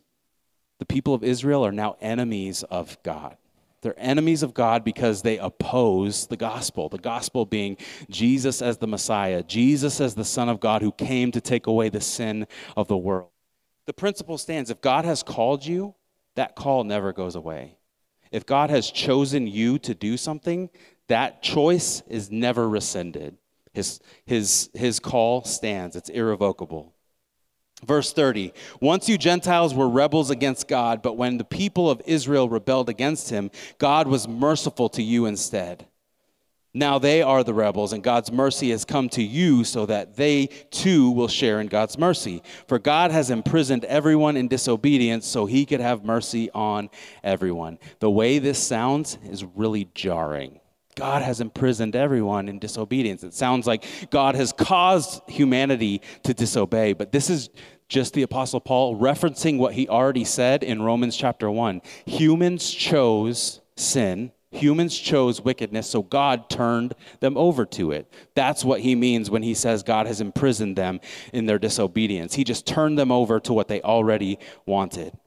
the 0.80 0.85
people 0.85 1.14
of 1.14 1.23
Israel, 1.25 1.64
are 1.64 1.73
now 1.73 1.97
enemies 2.00 2.64
of 2.64 3.00
God. 3.02 3.37
They're 3.85 3.95
enemies 3.99 4.43
of 4.43 4.55
God 4.55 4.83
because 4.83 5.21
they 5.21 5.37
oppose 5.37 6.26
the 6.26 6.38
gospel. 6.38 6.88
The 6.88 6.97
gospel 6.97 7.45
being 7.45 7.76
Jesus 8.09 8.62
as 8.62 8.79
the 8.79 8.87
Messiah, 8.87 9.43
Jesus 9.43 10.00
as 10.00 10.14
the 10.14 10.25
Son 10.25 10.49
of 10.49 10.59
God 10.59 10.81
who 10.81 10.91
came 10.91 11.31
to 11.33 11.41
take 11.43 11.67
away 11.67 11.91
the 11.91 12.00
sin 12.00 12.47
of 12.79 12.88
the 12.88 12.97
world. 12.97 13.29
The 13.85 13.93
principle 13.93 14.38
stands 14.38 14.71
if 14.71 14.81
God 14.81 15.05
has 15.05 15.23
called 15.23 15.67
you, 15.67 15.95
that 16.35 16.57
call 16.57 16.83
never 16.85 17.12
goes 17.12 17.35
away. 17.35 17.76
If 18.33 18.47
God 18.47 18.71
has 18.71 18.91
chosen 18.91 19.47
you 19.47 19.79
to 19.81 19.95
do 19.95 20.17
something, 20.17 20.71
that 21.09 21.43
choice 21.43 22.03
is 22.09 22.31
never 22.31 22.67
rescinded. 22.67 23.37
His, 23.75 24.00
his, 24.25 24.71
his 24.73 24.99
call 24.99 25.45
stands, 25.45 25.95
it's 25.95 26.09
irrevocable. 26.09 26.93
Verse 27.83 28.12
30 28.12 28.52
Once 28.81 29.09
you 29.09 29.19
Gentiles 29.19 29.75
were 29.75 29.88
rebels 29.88 30.31
against 30.31 30.69
God, 30.69 31.02
but 31.02 31.16
when 31.16 31.38
the 31.38 31.45
people 31.45 31.90
of 31.90 32.02
Israel 32.07 32.49
rebelled 32.49 32.88
against 32.88 33.31
him, 33.31 33.50
God 33.78 34.07
was 34.07 34.28
merciful 34.28 34.88
to 34.90 35.02
you 35.02 35.26
instead. 35.26 35.87
Now 36.76 36.99
they 36.99 37.23
are 37.23 37.45
the 37.45 37.54
rebels, 37.54 37.93
and 37.93 38.02
God's 38.02 38.33
mercy 38.33 38.71
has 38.71 38.85
come 38.85 39.09
to 39.11 39.23
you 39.23 39.62
so 39.62 39.87
that 39.87 40.16
they 40.16 40.47
too 40.73 41.12
will 41.12 41.28
share 41.28 41.61
in 41.61 41.69
God's 41.69 41.97
mercy. 41.97 42.43
For 42.66 42.81
God 42.81 43.12
has 43.12 43.31
imprisoned 43.31 43.85
everyone 43.85 44.37
in 44.37 44.49
disobedience 44.49 45.25
so 45.25 45.47
he 45.47 45.66
could 45.66 45.78
have 45.78 46.04
mercy 46.04 46.50
on 46.50 46.90
everyone. 47.23 47.78
The 48.00 48.11
way 48.11 48.40
this 48.40 48.59
sounds 48.59 49.19
is 49.31 49.45
really 49.45 49.88
jarring. 49.95 50.59
God 50.94 51.22
has 51.22 51.40
imprisoned 51.40 51.96
everyone 51.96 52.48
in 52.48 52.58
disobedience. 52.58 53.24
It 53.24 53.34
sounds 53.34 53.66
like 53.66 53.84
God 54.10 54.34
has 54.34 54.52
caused 54.52 55.22
humanity 55.28 56.02
to 56.22 56.34
disobey, 56.34 56.92
but 56.92 57.12
this 57.12 57.30
is 57.30 57.50
just 57.88 58.14
the 58.14 58.22
Apostle 58.22 58.60
Paul 58.60 58.96
referencing 58.98 59.58
what 59.58 59.74
he 59.74 59.88
already 59.88 60.24
said 60.24 60.62
in 60.62 60.82
Romans 60.82 61.16
chapter 61.16 61.50
1. 61.50 61.82
Humans 62.06 62.70
chose 62.70 63.60
sin 63.76 64.32
Humans 64.54 64.96
chose 64.96 65.40
wickedness, 65.40 65.88
so 65.88 66.02
God 66.02 66.48
turned 66.48 66.94
them 67.18 67.36
over 67.36 67.66
to 67.66 67.90
it. 67.90 68.12
That's 68.34 68.64
what 68.64 68.80
he 68.80 68.94
means 68.94 69.28
when 69.28 69.42
he 69.42 69.52
says 69.52 69.82
God 69.82 70.06
has 70.06 70.20
imprisoned 70.20 70.76
them 70.76 71.00
in 71.32 71.46
their 71.46 71.58
disobedience. 71.58 72.34
He 72.34 72.44
just 72.44 72.64
turned 72.64 72.96
them 72.96 73.10
over 73.10 73.40
to 73.40 73.52
what 73.52 73.66
they 73.66 73.82
already 73.82 74.38
wanted. 74.64 75.18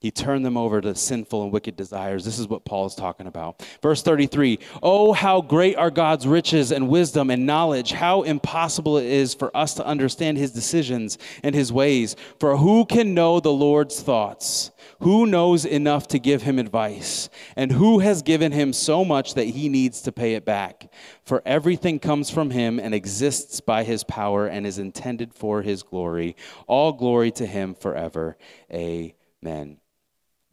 He 0.00 0.12
turned 0.12 0.46
them 0.46 0.56
over 0.56 0.80
to 0.80 0.94
sinful 0.94 1.42
and 1.42 1.52
wicked 1.52 1.74
desires. 1.74 2.24
This 2.24 2.38
is 2.38 2.46
what 2.46 2.64
Paul 2.64 2.86
is 2.86 2.94
talking 2.94 3.26
about. 3.26 3.66
Verse 3.82 4.00
33 4.00 4.60
Oh, 4.80 5.12
how 5.12 5.40
great 5.40 5.74
are 5.76 5.90
God's 5.90 6.24
riches 6.24 6.70
and 6.70 6.88
wisdom 6.88 7.30
and 7.30 7.46
knowledge! 7.46 7.90
How 7.90 8.22
impossible 8.22 8.98
it 8.98 9.06
is 9.06 9.34
for 9.34 9.54
us 9.56 9.74
to 9.74 9.84
understand 9.84 10.38
his 10.38 10.52
decisions 10.52 11.18
and 11.42 11.52
his 11.52 11.72
ways. 11.72 12.14
For 12.38 12.56
who 12.56 12.86
can 12.86 13.12
know 13.12 13.40
the 13.40 13.52
Lord's 13.52 14.00
thoughts? 14.00 14.70
Who 15.00 15.26
knows 15.26 15.64
enough 15.64 16.06
to 16.08 16.20
give 16.20 16.42
him 16.42 16.60
advice? 16.60 17.28
And 17.56 17.72
who 17.72 17.98
has 17.98 18.22
given 18.22 18.52
him 18.52 18.72
so 18.72 19.04
much 19.04 19.34
that 19.34 19.44
he 19.44 19.68
needs 19.68 20.02
to 20.02 20.12
pay 20.12 20.34
it 20.34 20.44
back? 20.44 20.92
For 21.24 21.42
everything 21.44 21.98
comes 21.98 22.30
from 22.30 22.50
him 22.50 22.78
and 22.78 22.94
exists 22.94 23.60
by 23.60 23.82
his 23.82 24.04
power 24.04 24.46
and 24.46 24.64
is 24.64 24.78
intended 24.78 25.34
for 25.34 25.62
his 25.62 25.82
glory. 25.82 26.36
All 26.68 26.92
glory 26.92 27.32
to 27.32 27.46
him 27.46 27.74
forever. 27.74 28.36
Amen. 28.72 29.77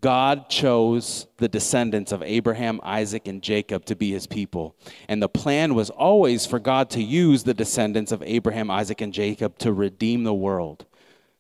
God 0.06 0.50
chose 0.50 1.26
the 1.38 1.48
descendants 1.48 2.12
of 2.12 2.22
Abraham, 2.22 2.80
Isaac, 2.84 3.28
and 3.28 3.42
Jacob 3.42 3.86
to 3.86 3.96
be 3.96 4.12
his 4.12 4.28
people. 4.28 4.76
And 5.08 5.20
the 5.20 5.28
plan 5.28 5.74
was 5.74 5.90
always 5.90 6.46
for 6.46 6.60
God 6.60 6.92
to 6.92 7.02
use 7.02 7.42
the 7.42 7.56
descendants 7.56 8.12
of 8.12 8.22
Abraham, 8.22 8.70
Isaac, 8.70 9.02
and 9.02 9.12
Jacob 9.12 9.58
to 9.58 9.74
redeem 9.74 10.24
the 10.24 10.32
world. 10.32 10.86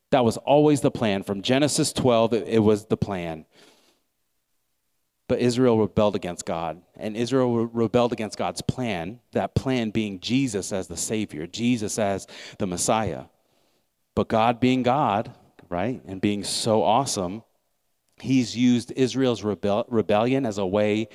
That 0.09 0.25
was 0.25 0.37
always 0.37 0.81
the 0.81 0.89
plan. 0.89 1.21
From 1.21 1.43
Genesis 1.43 1.93
12, 1.93 2.33
it, 2.33 2.57
was 2.57 2.85
the 2.85 2.97
plan. 2.97 3.45
But 5.27 5.41
Israel 5.41 5.77
rebelled 5.77 6.15
against 6.15 6.47
God, 6.47 6.81
and 6.97 7.15
Israel 7.15 7.67
rebelled 7.67 8.13
against 8.13 8.35
God's 8.35 8.63
plan, 8.63 9.19
that 9.33 9.53
plan 9.53 9.91
being 9.91 10.19
Jesus 10.19 10.73
as 10.73 10.87
the 10.87 10.97
Savior, 10.97 11.45
Jesus 11.45 11.99
as 11.99 12.25
the 12.57 12.65
Messiah. 12.65 13.25
But 14.15 14.27
God 14.27 14.59
being 14.59 14.81
God, 14.81 15.31
right, 15.69 16.01
and 16.07 16.19
being 16.19 16.43
so 16.43 16.81
awesome, 16.81 17.43
he's 18.19 18.55
used 18.55 18.91
Israel's 18.91 19.43
rebel- 19.43 19.85
rebellion 19.87 20.45
as 20.45 20.57
a 20.57 20.65
way 20.65 21.09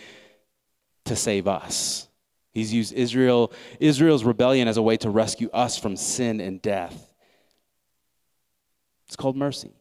to 1.06 1.16
save 1.16 1.48
us. 1.48 2.08
He's 2.52 2.72
used 2.72 2.92
Israel, 2.92 3.52
Israel's 3.78 4.24
rebellion 4.24 4.68
as 4.68 4.76
a 4.76 4.82
way 4.82 4.96
to 4.98 5.10
rescue 5.10 5.50
us 5.52 5.78
from 5.78 5.96
sin 5.96 6.40
and 6.40 6.60
death. 6.60 7.14
It's 9.06 9.16
called 9.16 9.36
mercy. 9.36 9.72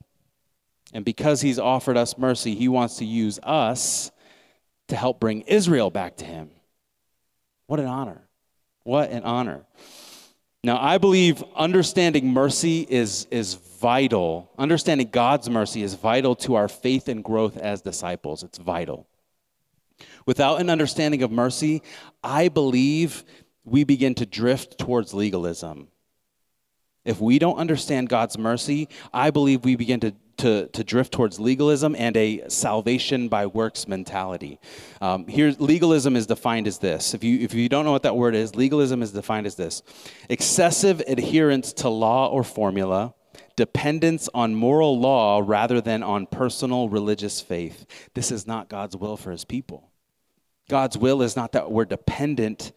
And 0.94 1.06
because 1.06 1.42
he's 1.42 1.60
offered 1.60 1.98
us 1.98 2.18
mercy, 2.18 2.56
he 2.56 2.68
wants 2.68 2.98
to 2.98 3.06
use 3.06 3.40
us 3.44 4.12
to 4.88 4.96
help 4.96 5.20
bring 5.20 5.42
Israel 5.42 5.90
back 5.90 6.18
to 6.18 6.26
him. 6.26 6.50
What 7.68 7.80
an 7.80 7.86
honor. 7.86 8.28
What 8.84 9.12
an 9.12 9.24
honor. 9.24 9.66
Now, 10.64 10.78
I 10.82 10.98
believe 10.98 11.44
understanding 11.56 12.34
mercy 12.34 12.86
is, 12.90 13.28
is 13.32 13.54
vital. 13.54 14.52
Understanding 14.58 15.10
God's 15.10 15.50
mercy 15.50 15.84
is 15.84 15.94
vital 15.94 16.36
to 16.38 16.56
our 16.56 16.68
faith 16.68 17.08
and 17.08 17.24
growth 17.24 17.58
as 17.58 17.82
disciples. 17.82 18.44
It's 18.44 18.58
vital. 18.58 19.08
Without 20.26 20.60
an 20.60 20.70
understanding 20.70 21.24
of 21.24 21.32
mercy, 21.32 21.82
I 22.24 22.50
believe 22.50 23.24
we 23.64 23.84
begin 23.84 24.16
to 24.16 24.26
drift 24.26 24.78
towards 24.78 25.14
legalism. 25.14 25.88
If 27.06 27.22
we 27.22 27.40
don't 27.40 27.58
understand 27.58 28.10
God's 28.10 28.38
mercy, 28.38 28.90
I 29.14 29.32
believe 29.32 29.64
we 29.64 29.76
begin 29.76 30.02
to 30.02 30.14
to, 30.40 30.68
to 30.68 30.84
drift 30.84 31.12
towards 31.12 31.40
legalism 31.40 31.96
and 31.98 32.16
a 32.18 32.50
salvation 32.50 33.28
by 33.28 33.46
works 33.46 33.88
mentality. 33.88 34.60
Um, 35.02 35.28
here, 35.28 35.54
legalism 35.60 36.16
is 36.16 36.28
defined 36.28 36.68
as 36.68 36.80
this. 36.80 37.14
If 37.14 37.24
you, 37.24 37.40
if 37.40 37.54
you 37.54 37.70
don't 37.70 37.86
know 37.86 37.92
what 37.92 38.04
that 38.04 38.16
word 38.16 38.36
is, 38.36 38.56
legalism 38.56 39.02
is 39.02 39.12
defined 39.12 39.46
as 39.46 39.56
this 39.56 39.84
excessive 40.30 41.02
adherence 41.08 41.74
to 41.74 41.90
law 41.90 42.30
or 42.30 42.44
formula, 42.44 43.14
dependence 43.56 44.30
on 44.34 44.56
moral 44.56 45.00
law 45.00 45.44
rather 45.46 45.82
than 45.82 46.04
on 46.04 46.26
personal 46.26 46.88
religious 46.90 47.42
faith. 47.42 47.86
This 48.14 48.32
is 48.32 48.48
not 48.48 48.70
God's 48.70 48.96
will 48.96 49.18
for 49.18 49.32
his 49.32 49.44
people. 49.44 49.92
God's 50.70 50.98
will 50.98 51.22
is 51.22 51.36
not 51.36 51.52
that 51.52 51.70
we're 51.70 51.86
dependent 51.86 52.72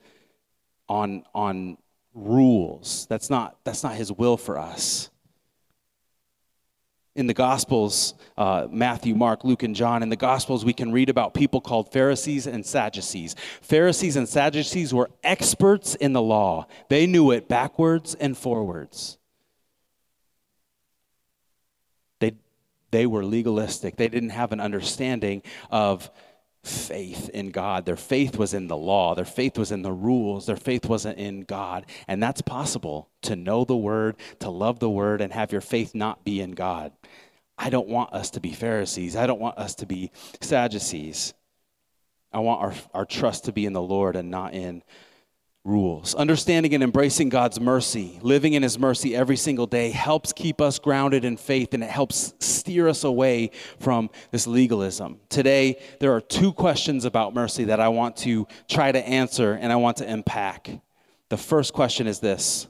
on, 0.88 1.24
on 1.34 1.78
rules. 2.14 3.06
That's 3.08 3.30
not, 3.30 3.58
that's 3.64 3.84
not 3.84 3.94
his 3.94 4.10
will 4.10 4.36
for 4.36 4.58
us 4.58 5.11
in 7.14 7.26
the 7.26 7.34
Gospels, 7.34 8.14
uh, 8.38 8.66
Matthew, 8.70 9.14
Mark, 9.14 9.44
Luke, 9.44 9.62
and 9.62 9.76
John, 9.76 10.02
in 10.02 10.08
the 10.08 10.16
Gospels, 10.16 10.64
we 10.64 10.72
can 10.72 10.92
read 10.92 11.10
about 11.10 11.34
people 11.34 11.60
called 11.60 11.92
Pharisees 11.92 12.46
and 12.46 12.64
Sadducees. 12.64 13.36
Pharisees 13.60 14.16
and 14.16 14.28
Sadducees 14.28 14.94
were 14.94 15.10
experts 15.22 15.94
in 15.94 16.14
the 16.14 16.22
law, 16.22 16.66
they 16.88 17.06
knew 17.06 17.30
it 17.30 17.48
backwards 17.48 18.14
and 18.14 18.36
forwards. 18.36 19.18
They, 22.20 22.32
they 22.90 23.06
were 23.06 23.24
legalistic, 23.24 23.96
they 23.96 24.08
didn't 24.08 24.30
have 24.30 24.52
an 24.52 24.60
understanding 24.60 25.42
of 25.70 26.10
faith 26.64 27.28
in 27.30 27.50
God. 27.50 27.86
Their 27.86 27.96
faith 27.96 28.38
was 28.38 28.54
in 28.54 28.68
the 28.68 28.76
law, 28.76 29.14
their 29.14 29.24
faith 29.24 29.58
was 29.58 29.72
in 29.72 29.82
the 29.82 29.92
rules, 29.92 30.46
their 30.46 30.56
faith 30.56 30.86
wasn't 30.86 31.18
in 31.18 31.42
God. 31.42 31.86
And 32.06 32.22
that's 32.22 32.42
possible 32.42 33.08
to 33.22 33.36
know 33.36 33.64
the 33.64 33.76
word, 33.76 34.16
to 34.40 34.50
love 34.50 34.78
the 34.78 34.90
word, 34.90 35.20
and 35.20 35.32
have 35.32 35.52
your 35.52 35.60
faith 35.60 35.94
not 35.94 36.24
be 36.24 36.40
in 36.40 36.52
God. 36.52 36.92
I 37.58 37.70
don't 37.70 37.88
want 37.88 38.12
us 38.12 38.30
to 38.30 38.40
be 38.40 38.52
Pharisees. 38.52 39.16
I 39.16 39.26
don't 39.26 39.40
want 39.40 39.58
us 39.58 39.74
to 39.76 39.86
be 39.86 40.10
Sadducees. 40.40 41.34
I 42.32 42.38
want 42.38 42.62
our, 42.62 42.74
our 42.94 43.04
trust 43.04 43.44
to 43.44 43.52
be 43.52 43.66
in 43.66 43.72
the 43.72 43.82
Lord 43.82 44.16
and 44.16 44.30
not 44.30 44.54
in 44.54 44.82
rules. 45.64 46.14
Understanding 46.14 46.74
and 46.74 46.82
embracing 46.82 47.28
God's 47.28 47.60
mercy, 47.60 48.18
living 48.22 48.54
in 48.54 48.62
His 48.62 48.78
mercy 48.78 49.14
every 49.14 49.36
single 49.36 49.66
day, 49.66 49.90
helps 49.90 50.32
keep 50.32 50.60
us 50.60 50.78
grounded 50.78 51.24
in 51.24 51.36
faith 51.36 51.72
and 51.74 51.82
it 51.82 51.90
helps 51.90 52.34
steer 52.40 52.88
us 52.88 53.04
away 53.04 53.50
from 53.78 54.10
this 54.30 54.46
legalism. 54.46 55.20
Today, 55.28 55.80
there 56.00 56.12
are 56.12 56.20
two 56.20 56.52
questions 56.52 57.04
about 57.04 57.34
mercy 57.34 57.64
that 57.64 57.80
I 57.80 57.88
want 57.88 58.16
to 58.18 58.46
try 58.68 58.90
to 58.90 59.06
answer 59.06 59.52
and 59.52 59.72
I 59.72 59.76
want 59.76 59.98
to 59.98 60.08
unpack. 60.08 60.70
The 61.28 61.36
first 61.36 61.72
question 61.72 62.06
is 62.06 62.20
this 62.20 62.66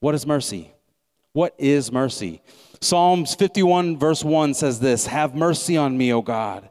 What 0.00 0.14
is 0.14 0.26
mercy? 0.26 0.72
What 1.32 1.54
is 1.58 1.92
mercy? 1.92 2.40
Psalms 2.80 3.34
51, 3.34 3.98
verse 3.98 4.22
1 4.24 4.54
says 4.54 4.80
this 4.80 5.06
Have 5.06 5.34
mercy 5.34 5.76
on 5.76 5.98
me, 5.98 6.12
O 6.12 6.22
God, 6.22 6.70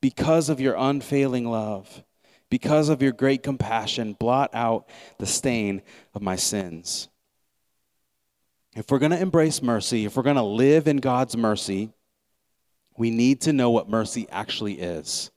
because 0.00 0.48
of 0.48 0.60
your 0.60 0.74
unfailing 0.76 1.44
love. 1.44 2.02
Because 2.50 2.88
of 2.88 3.00
your 3.00 3.12
great 3.12 3.42
compassion, 3.42 4.12
blot 4.12 4.50
out 4.52 4.88
the 5.18 5.26
stain 5.26 5.82
of 6.14 6.20
my 6.20 6.36
sins. 6.36 7.08
If 8.76 8.90
we're 8.90 8.98
going 8.98 9.12
to 9.12 9.20
embrace 9.20 9.62
mercy, 9.62 10.04
if 10.04 10.16
we're 10.16 10.22
going 10.22 10.36
to 10.36 10.42
live 10.42 10.86
in 10.86 10.98
God's 10.98 11.36
mercy, 11.36 11.90
we 12.96 13.10
need 13.10 13.40
to 13.42 13.52
know 13.52 13.70
what 13.70 13.88
mercy 13.88 14.26
actually 14.30 14.80
is. 14.80 15.30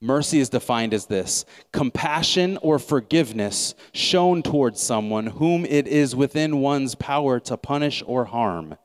Mercy 0.00 0.40
is 0.40 0.48
defined 0.48 0.92
as 0.92 1.06
this 1.06 1.44
compassion 1.72 2.58
or 2.60 2.78
forgiveness 2.78 3.74
shown 3.92 4.42
towards 4.42 4.82
someone 4.82 5.26
whom 5.26 5.64
it 5.64 5.86
is 5.86 6.16
within 6.16 6.60
one's 6.60 6.94
power 6.96 7.38
to 7.38 7.56
punish 7.56 8.02
or 8.06 8.24
harm, 8.24 8.76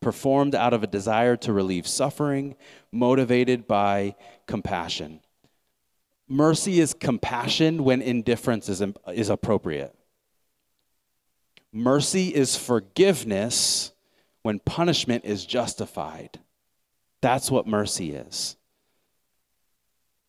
performed 0.00 0.54
out 0.54 0.72
of 0.72 0.82
a 0.82 0.86
desire 0.86 1.36
to 1.36 1.52
relieve 1.52 1.86
suffering, 1.86 2.56
motivated 2.90 3.68
by 3.68 4.14
compassion. 4.46 5.20
Mercy 6.28 6.80
is 6.80 6.94
compassion 6.94 7.84
when 7.84 8.00
indifference 8.00 8.68
is, 8.68 8.82
is 9.12 9.28
appropriate. 9.28 9.94
Mercy 11.72 12.28
is 12.28 12.56
forgiveness 12.56 13.92
when 14.42 14.58
punishment 14.58 15.24
is 15.24 15.44
justified. 15.46 16.38
That's 17.20 17.50
what 17.50 17.66
mercy 17.66 18.12
is. 18.12 18.56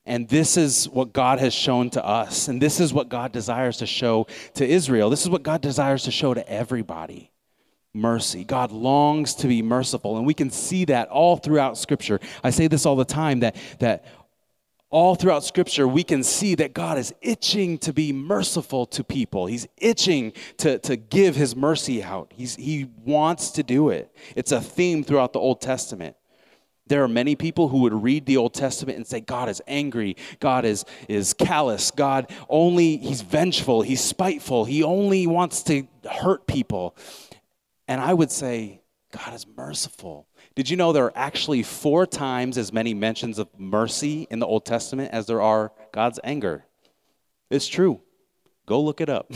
And 0.05 0.27
this 0.27 0.57
is 0.57 0.87
what 0.89 1.13
God 1.13 1.39
has 1.39 1.53
shown 1.53 1.89
to 1.91 2.05
us. 2.05 2.47
And 2.47 2.61
this 2.61 2.79
is 2.79 2.93
what 2.93 3.09
God 3.09 3.31
desires 3.31 3.77
to 3.77 3.85
show 3.85 4.27
to 4.55 4.65
Israel. 4.65 5.09
This 5.09 5.23
is 5.23 5.29
what 5.29 5.43
God 5.43 5.61
desires 5.61 6.03
to 6.03 6.11
show 6.11 6.33
to 6.33 6.47
everybody 6.49 7.31
mercy. 7.93 8.43
God 8.43 8.71
longs 8.71 9.35
to 9.35 9.47
be 9.47 9.61
merciful. 9.61 10.17
And 10.17 10.25
we 10.25 10.33
can 10.33 10.49
see 10.49 10.85
that 10.85 11.09
all 11.09 11.37
throughout 11.37 11.77
Scripture. 11.77 12.19
I 12.43 12.49
say 12.49 12.67
this 12.67 12.85
all 12.85 12.95
the 12.95 13.05
time 13.05 13.41
that, 13.41 13.55
that 13.79 14.05
all 14.93 15.15
throughout 15.15 15.43
Scripture, 15.43 15.87
we 15.87 16.03
can 16.03 16.21
see 16.21 16.53
that 16.53 16.75
God 16.75 16.99
is 16.99 17.15
itching 17.19 17.79
to 17.79 17.91
be 17.91 18.13
merciful 18.13 18.85
to 18.85 19.03
people. 19.03 19.47
He's 19.47 19.67
itching 19.77 20.33
to, 20.57 20.77
to 20.79 20.95
give 20.95 21.35
His 21.35 21.55
mercy 21.55 22.03
out. 22.03 22.31
He's, 22.35 22.55
he 22.55 22.87
wants 23.03 23.49
to 23.51 23.63
do 23.63 23.89
it. 23.89 24.15
It's 24.35 24.51
a 24.51 24.61
theme 24.61 25.03
throughout 25.03 25.33
the 25.33 25.39
Old 25.39 25.61
Testament. 25.61 26.15
There 26.85 27.03
are 27.03 27.07
many 27.07 27.35
people 27.35 27.69
who 27.69 27.79
would 27.79 28.03
read 28.03 28.27
the 28.27 28.37
Old 28.37 28.53
Testament 28.53 28.97
and 28.97 29.07
say, 29.07 29.19
God 29.19 29.49
is 29.49 29.63
angry, 29.65 30.15
God 30.39 30.63
is, 30.63 30.85
is 31.09 31.33
callous, 31.33 31.89
God 31.89 32.29
only, 32.47 32.97
he's 32.97 33.21
vengeful, 33.21 33.81
he's 33.81 34.01
spiteful, 34.01 34.63
he 34.63 34.83
only 34.83 35.25
wants 35.25 35.63
to 35.63 35.87
hurt 36.07 36.45
people. 36.45 36.95
And 37.87 37.99
I 37.99 38.13
would 38.13 38.31
say, 38.31 38.81
God 39.11 39.33
is 39.33 39.47
merciful. 39.47 40.27
Did 40.55 40.69
you 40.69 40.77
know 40.77 40.93
there 40.93 41.05
are 41.05 41.17
actually 41.17 41.63
four 41.63 42.05
times 42.05 42.57
as 42.57 42.71
many 42.71 42.93
mentions 42.93 43.39
of 43.39 43.47
mercy 43.57 44.27
in 44.29 44.39
the 44.39 44.45
Old 44.45 44.65
Testament 44.65 45.11
as 45.11 45.25
there 45.25 45.41
are 45.41 45.71
God's 45.91 46.19
anger? 46.23 46.65
It's 47.49 47.67
true. 47.67 48.01
Go 48.65 48.81
look 48.81 49.01
it 49.01 49.09
up. 49.09 49.31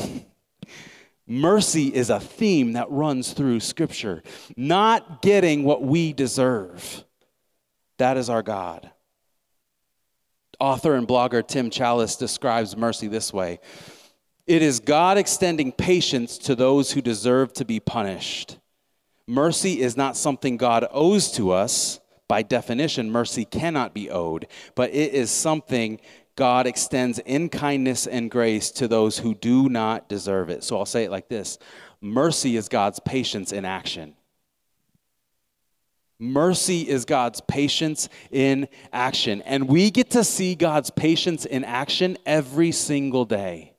mercy 1.27 1.87
is 1.87 2.09
a 2.09 2.19
theme 2.19 2.73
that 2.73 2.89
runs 2.91 3.33
through 3.33 3.59
Scripture. 3.59 4.23
Not 4.55 5.21
getting 5.21 5.63
what 5.63 5.83
we 5.83 6.13
deserve 6.13 7.03
that 7.97 8.17
is 8.17 8.29
our 8.29 8.43
God. 8.43 8.89
Author 10.59 10.95
and 10.95 11.07
blogger 11.07 11.45
Tim 11.45 11.69
Challies 11.69 12.17
describes 12.17 12.75
mercy 12.75 13.07
this 13.07 13.31
way 13.33 13.59
It 14.45 14.61
is 14.61 14.79
God 14.79 15.17
extending 15.17 15.71
patience 15.71 16.37
to 16.39 16.55
those 16.55 16.91
who 16.91 17.01
deserve 17.01 17.53
to 17.53 17.65
be 17.65 17.79
punished. 17.79 18.57
Mercy 19.27 19.81
is 19.81 19.97
not 19.97 20.15
something 20.15 20.55
God 20.57 20.87
owes 20.91 21.31
to 21.33 21.51
us. 21.51 21.99
By 22.29 22.41
definition, 22.41 23.11
mercy 23.11 23.45
cannot 23.45 23.93
be 23.93 24.09
owed, 24.09 24.47
but 24.75 24.89
it 24.93 25.13
is 25.13 25.31
something 25.31 25.99
God 26.35 26.67
extends 26.67 27.19
in 27.19 27.49
kindness 27.49 28.05
and 28.05 28.29
grace 28.29 28.69
to 28.71 28.87
those 28.87 29.19
who 29.19 29.33
do 29.33 29.69
not 29.69 30.09
deserve 30.09 30.49
it. 30.49 30.63
So 30.63 30.77
I'll 30.77 30.85
say 30.85 31.03
it 31.05 31.11
like 31.11 31.29
this 31.29 31.57
Mercy 32.01 32.57
is 32.57 32.69
God's 32.69 32.99
patience 32.99 33.51
in 33.51 33.65
action. 33.65 34.15
Mercy 36.19 36.81
is 36.81 37.05
God's 37.05 37.41
patience 37.41 38.09
in 38.31 38.67
action. 38.91 39.41
And 39.43 39.67
we 39.67 39.91
get 39.91 40.11
to 40.11 40.23
see 40.23 40.55
God's 40.55 40.89
patience 40.89 41.45
in 41.45 41.63
action 41.63 42.17
every 42.25 42.71
single 42.71 43.25
day. 43.25 43.73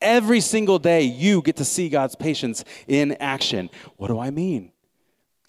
Every 0.00 0.40
single 0.40 0.78
day, 0.78 1.02
you 1.02 1.42
get 1.42 1.56
to 1.56 1.64
see 1.64 1.88
God's 1.88 2.16
patience 2.16 2.64
in 2.86 3.12
action. 3.12 3.70
What 3.96 4.08
do 4.08 4.18
I 4.18 4.30
mean? 4.30 4.72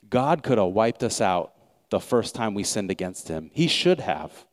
God 0.09 0.43
could 0.43 0.57
have 0.57 0.67
wiped 0.67 1.03
us 1.03 1.21
out 1.21 1.53
the 1.89 1.99
first 1.99 2.35
time 2.35 2.53
we 2.53 2.63
sinned 2.63 2.91
against 2.91 3.27
him. 3.27 3.49
He 3.53 3.67
should 3.67 3.99
have. 3.99 4.45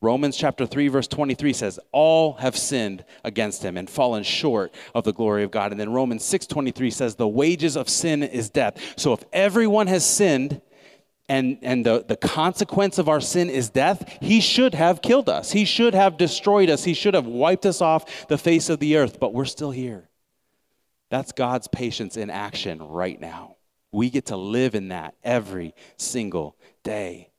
Romans 0.00 0.36
chapter 0.36 0.66
3 0.66 0.88
verse 0.88 1.08
23 1.08 1.52
says 1.52 1.78
all 1.92 2.34
have 2.34 2.56
sinned 2.56 3.04
against 3.24 3.62
him 3.62 3.76
and 3.76 3.88
fallen 3.88 4.22
short 4.22 4.74
of 4.94 5.04
the 5.04 5.12
glory 5.12 5.44
of 5.44 5.50
God. 5.50 5.70
And 5.70 5.80
then 5.80 5.92
Romans 5.92 6.24
6:23 6.24 6.92
says 6.92 7.14
the 7.14 7.28
wages 7.28 7.76
of 7.76 7.88
sin 7.88 8.22
is 8.22 8.50
death. 8.50 8.94
So 8.96 9.12
if 9.12 9.24
everyone 9.32 9.86
has 9.86 10.04
sinned, 10.04 10.60
and, 11.28 11.58
and 11.62 11.86
the, 11.86 12.04
the 12.06 12.16
consequence 12.16 12.98
of 12.98 13.08
our 13.08 13.20
sin 13.20 13.48
is 13.48 13.70
death, 13.70 14.18
he 14.20 14.40
should 14.40 14.74
have 14.74 15.00
killed 15.00 15.28
us. 15.28 15.52
He 15.52 15.64
should 15.64 15.94
have 15.94 16.18
destroyed 16.18 16.68
us. 16.68 16.84
He 16.84 16.94
should 16.94 17.14
have 17.14 17.26
wiped 17.26 17.64
us 17.64 17.80
off 17.80 18.26
the 18.26 18.36
face 18.36 18.68
of 18.68 18.80
the 18.80 18.96
earth, 18.96 19.18
but 19.18 19.32
we're 19.32 19.46
still 19.46 19.70
here. 19.70 20.10
That's 21.10 21.32
God's 21.32 21.68
patience 21.68 22.16
in 22.16 22.28
action 22.28 22.82
right 22.82 23.18
now. 23.18 23.56
We 23.92 24.10
get 24.10 24.26
to 24.26 24.36
live 24.36 24.74
in 24.74 24.88
that 24.88 25.14
every 25.22 25.74
single 25.96 26.56
day 26.82 27.30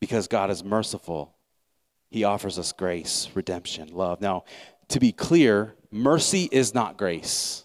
because 0.00 0.28
God 0.28 0.50
is 0.50 0.62
merciful. 0.62 1.34
He 2.10 2.24
offers 2.24 2.58
us 2.58 2.72
grace, 2.72 3.28
redemption, 3.34 3.88
love. 3.88 4.20
Now, 4.20 4.44
to 4.88 5.00
be 5.00 5.12
clear, 5.12 5.74
mercy 5.90 6.48
is 6.52 6.74
not 6.74 6.98
grace. 6.98 7.64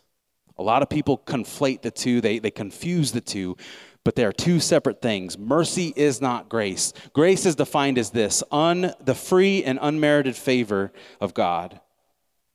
A 0.58 0.64
lot 0.64 0.82
of 0.82 0.90
people 0.90 1.18
conflate 1.18 1.82
the 1.82 1.92
two, 1.92 2.22
they, 2.22 2.40
they 2.40 2.52
confuse 2.52 3.12
the 3.12 3.22
two 3.22 3.56
but 4.04 4.16
they 4.16 4.26
are 4.26 4.32
two 4.32 4.60
separate 4.60 5.02
things. 5.02 5.38
Mercy 5.38 5.94
is 5.96 6.22
not 6.22 6.50
grace. 6.50 6.94
Grace 7.14 7.46
is 7.46 7.56
defined 7.56 7.98
as 7.98 8.12
this 8.12 8.44
un, 8.52 8.94
the 9.00 9.16
free 9.16 9.64
and 9.64 9.78
unmerited 9.82 10.36
favor 10.36 10.92
of 11.20 11.34
God. 11.34 11.80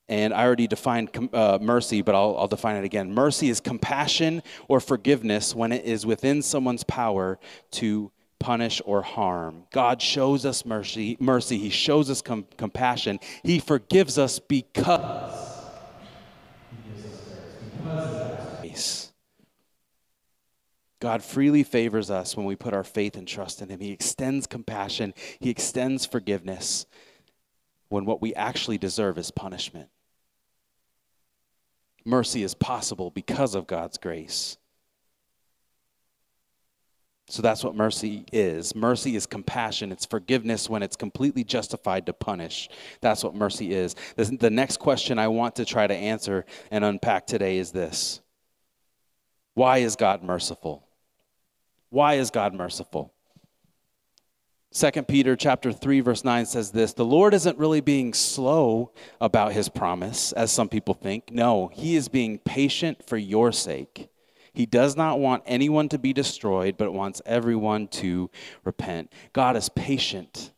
And 0.09 0.35
I 0.35 0.45
already 0.45 0.67
defined 0.67 1.31
uh, 1.33 1.59
mercy, 1.61 2.03
but 2.03 2.15
I'll, 2.15 2.37
I'll 2.39 2.49
define 2.49 2.77
it 2.77 2.85
again. 2.85 3.15
Mercy 3.15 3.49
is 3.49 3.61
compassion 3.61 4.43
or 4.69 4.81
forgiveness 4.81 5.55
when 5.55 5.73
it 5.73 5.85
is 5.85 6.05
within 6.05 6.43
someone's 6.43 6.85
power 6.85 7.39
to 7.73 8.13
punish 8.39 8.83
or 8.85 9.01
harm. 9.01 9.65
God 9.73 10.03
shows 10.03 10.45
us 10.45 10.67
mercy. 10.67 11.17
Mercy. 11.21 11.57
He 11.57 11.71
shows 11.71 12.11
us 12.11 12.21
com- 12.21 12.47
compassion. 12.59 13.19
He 13.43 13.59
forgives 13.61 14.19
us 14.19 14.39
because. 14.39 15.55
God 21.05 21.23
freely 21.23 21.65
favors 21.65 22.11
us 22.11 22.35
when 22.35 22.47
we 22.47 22.57
put 22.57 22.73
our 22.73 22.83
faith 22.83 23.15
and 23.17 23.29
trust 23.29 23.61
in 23.61 23.69
Him. 23.69 23.79
He 23.79 23.91
extends 23.91 24.47
compassion, 24.47 25.13
He 25.39 25.51
extends 25.51 26.07
forgiveness 26.07 26.87
when 27.91 28.07
what 28.07 28.23
we 28.23 28.35
actually 28.35 28.79
deserve 28.79 29.19
is 29.19 29.31
punishment. 29.31 29.91
Mercy 32.05 32.43
is 32.43 32.55
possible 32.55 33.11
because 33.11 33.55
of 33.55 33.67
God's 33.67 33.99
grace. 33.99 34.59
So 37.29 37.41
that's 37.41 37.65
what 37.65 37.75
mercy 37.75 38.27
is. 38.33 38.75
Mercy 38.75 39.17
is 39.17 39.25
compassion. 39.25 39.91
It's 39.91 40.05
forgiveness 40.05 40.69
when 40.69 40.83
it's 40.83 40.97
completely 40.97 41.43
justified 41.43 42.05
to 42.07 42.13
punish. 42.13 42.69
That's 43.01 43.25
what 43.25 43.35
mercy 43.35 43.73
is. 43.73 43.97
The 44.17 44.51
next 44.51 44.77
question 44.77 45.19
I 45.19 45.29
want 45.29 45.57
to 45.57 45.65
try 45.65 45.87
to 45.87 45.95
answer 45.95 46.45
and 46.71 46.85
unpack 46.85 47.27
today 47.27 47.57
is 47.57 47.73
this 47.73 48.21
Why 49.55 49.79
is 49.79 49.97
God 49.97 50.23
merciful? 50.23 50.87
Why 51.89 52.15
is 52.15 52.31
God 52.31 52.55
merciful? 52.55 53.14
2 54.75 54.91
Peter 55.05 55.37
chapter 55.37 55.73
3 55.73 56.01
verse 56.01 56.25
9 56.25 56.47
says 56.47 56.73
this, 56.73 56.95
the 56.95 57.05
Lord 57.05 57.33
isn't 57.33 57.57
really 57.59 57.81
being 57.81 58.13
slow 58.13 58.91
about 59.21 59.53
his 59.53 59.69
promise 59.69 60.33
as 60.33 60.51
some 60.51 60.69
people 60.69 60.95
think. 60.95 61.31
No, 61.31 61.69
he 61.69 61.95
is 61.95 62.09
being 62.09 62.39
patient 62.39 63.07
for 63.07 63.17
your 63.17 63.53
sake. 63.53 64.09
He 64.53 64.67
does 64.67 64.97
not 64.97 65.21
want 65.21 65.45
anyone 65.47 65.89
to 65.91 65.99
be 65.99 66.13
destroyed, 66.13 66.77
but 66.77 66.93
wants 66.93 67.23
everyone 67.25 67.87
to 67.89 68.31
repent. 68.65 69.13
God 69.33 69.57
is 69.57 69.69
patient 69.69 70.51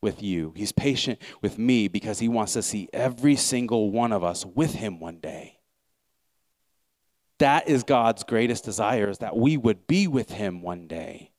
with 0.00 0.22
you. 0.22 0.52
He's 0.54 0.70
patient 0.72 1.20
with 1.42 1.58
me 1.58 1.88
because 1.88 2.20
he 2.20 2.28
wants 2.28 2.52
to 2.52 2.62
see 2.62 2.88
every 2.92 3.34
single 3.34 3.90
one 3.90 4.12
of 4.12 4.22
us 4.22 4.46
with 4.46 4.74
him 4.74 5.00
one 5.00 5.18
day. 5.18 5.58
That 7.38 7.68
is 7.68 7.82
God's 7.82 8.22
greatest 8.22 8.64
desire, 8.64 9.10
is 9.10 9.18
that 9.18 9.36
we 9.36 9.56
would 9.56 9.88
be 9.88 10.06
with 10.06 10.30
him 10.30 10.62
one 10.62 10.86
day. 10.86 11.32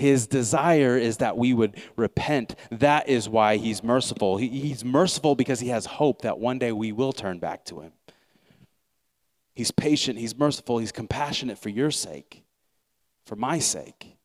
His 0.00 0.26
desire 0.26 0.96
is 0.96 1.18
that 1.18 1.36
we 1.36 1.52
would 1.52 1.76
repent. 1.94 2.54
That 2.70 3.06
is 3.10 3.28
why 3.28 3.58
he's 3.58 3.84
merciful. 3.84 4.38
He, 4.38 4.48
he's 4.48 4.82
merciful 4.82 5.34
because 5.34 5.60
he 5.60 5.68
has 5.68 5.84
hope 5.84 6.22
that 6.22 6.38
one 6.38 6.58
day 6.58 6.72
we 6.72 6.90
will 6.90 7.12
turn 7.12 7.38
back 7.38 7.66
to 7.66 7.80
him. 7.80 7.92
He's 9.52 9.70
patient, 9.70 10.18
He's 10.18 10.34
merciful, 10.34 10.78
He's 10.78 10.90
compassionate 10.90 11.58
for 11.58 11.68
your 11.68 11.90
sake, 11.90 12.44
for 13.26 13.36
my 13.36 13.58
sake. 13.58 14.16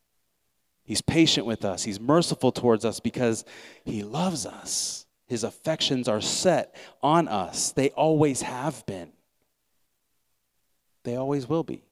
He's 0.86 1.02
patient 1.02 1.46
with 1.46 1.66
us, 1.66 1.84
He's 1.84 2.00
merciful 2.00 2.54
towards 2.54 2.86
us 2.86 3.02
because 3.02 3.44
He 3.84 4.02
loves 4.02 4.46
us. 4.46 5.06
His 5.28 5.44
affections 5.44 6.08
are 6.08 6.22
set 6.22 6.74
on 7.04 7.28
us, 7.28 7.74
they 7.74 7.90
always 7.90 8.44
have 8.44 8.86
been, 8.86 9.12
they 11.04 11.18
always 11.18 11.50
will 11.50 11.64
be. 11.64 11.84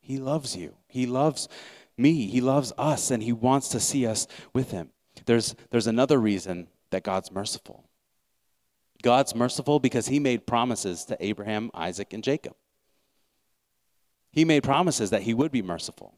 He 0.00 0.16
loves 0.16 0.56
you, 0.56 0.74
He 0.88 1.06
loves 1.06 1.48
me, 2.00 2.26
He 2.26 2.40
loves 2.40 2.72
us, 2.78 3.10
and 3.10 3.22
He 3.22 3.32
wants 3.32 3.68
to 3.68 3.80
see 3.80 4.06
us 4.06 4.26
with 4.52 4.70
Him. 4.70 4.90
There's, 5.26 5.54
there's 5.70 5.86
another 5.86 6.18
reason 6.18 6.68
that 6.90 7.04
God's 7.04 7.30
merciful. 7.30 7.84
God's 9.02 9.34
merciful 9.34 9.80
because 9.80 10.08
He 10.08 10.18
made 10.18 10.46
promises 10.46 11.04
to 11.06 11.16
Abraham, 11.24 11.70
Isaac, 11.74 12.12
and 12.12 12.24
Jacob. 12.24 12.54
He 14.32 14.44
made 14.44 14.62
promises 14.62 15.10
that 15.10 15.22
He 15.22 15.34
would 15.34 15.52
be 15.52 15.62
merciful. 15.62 16.14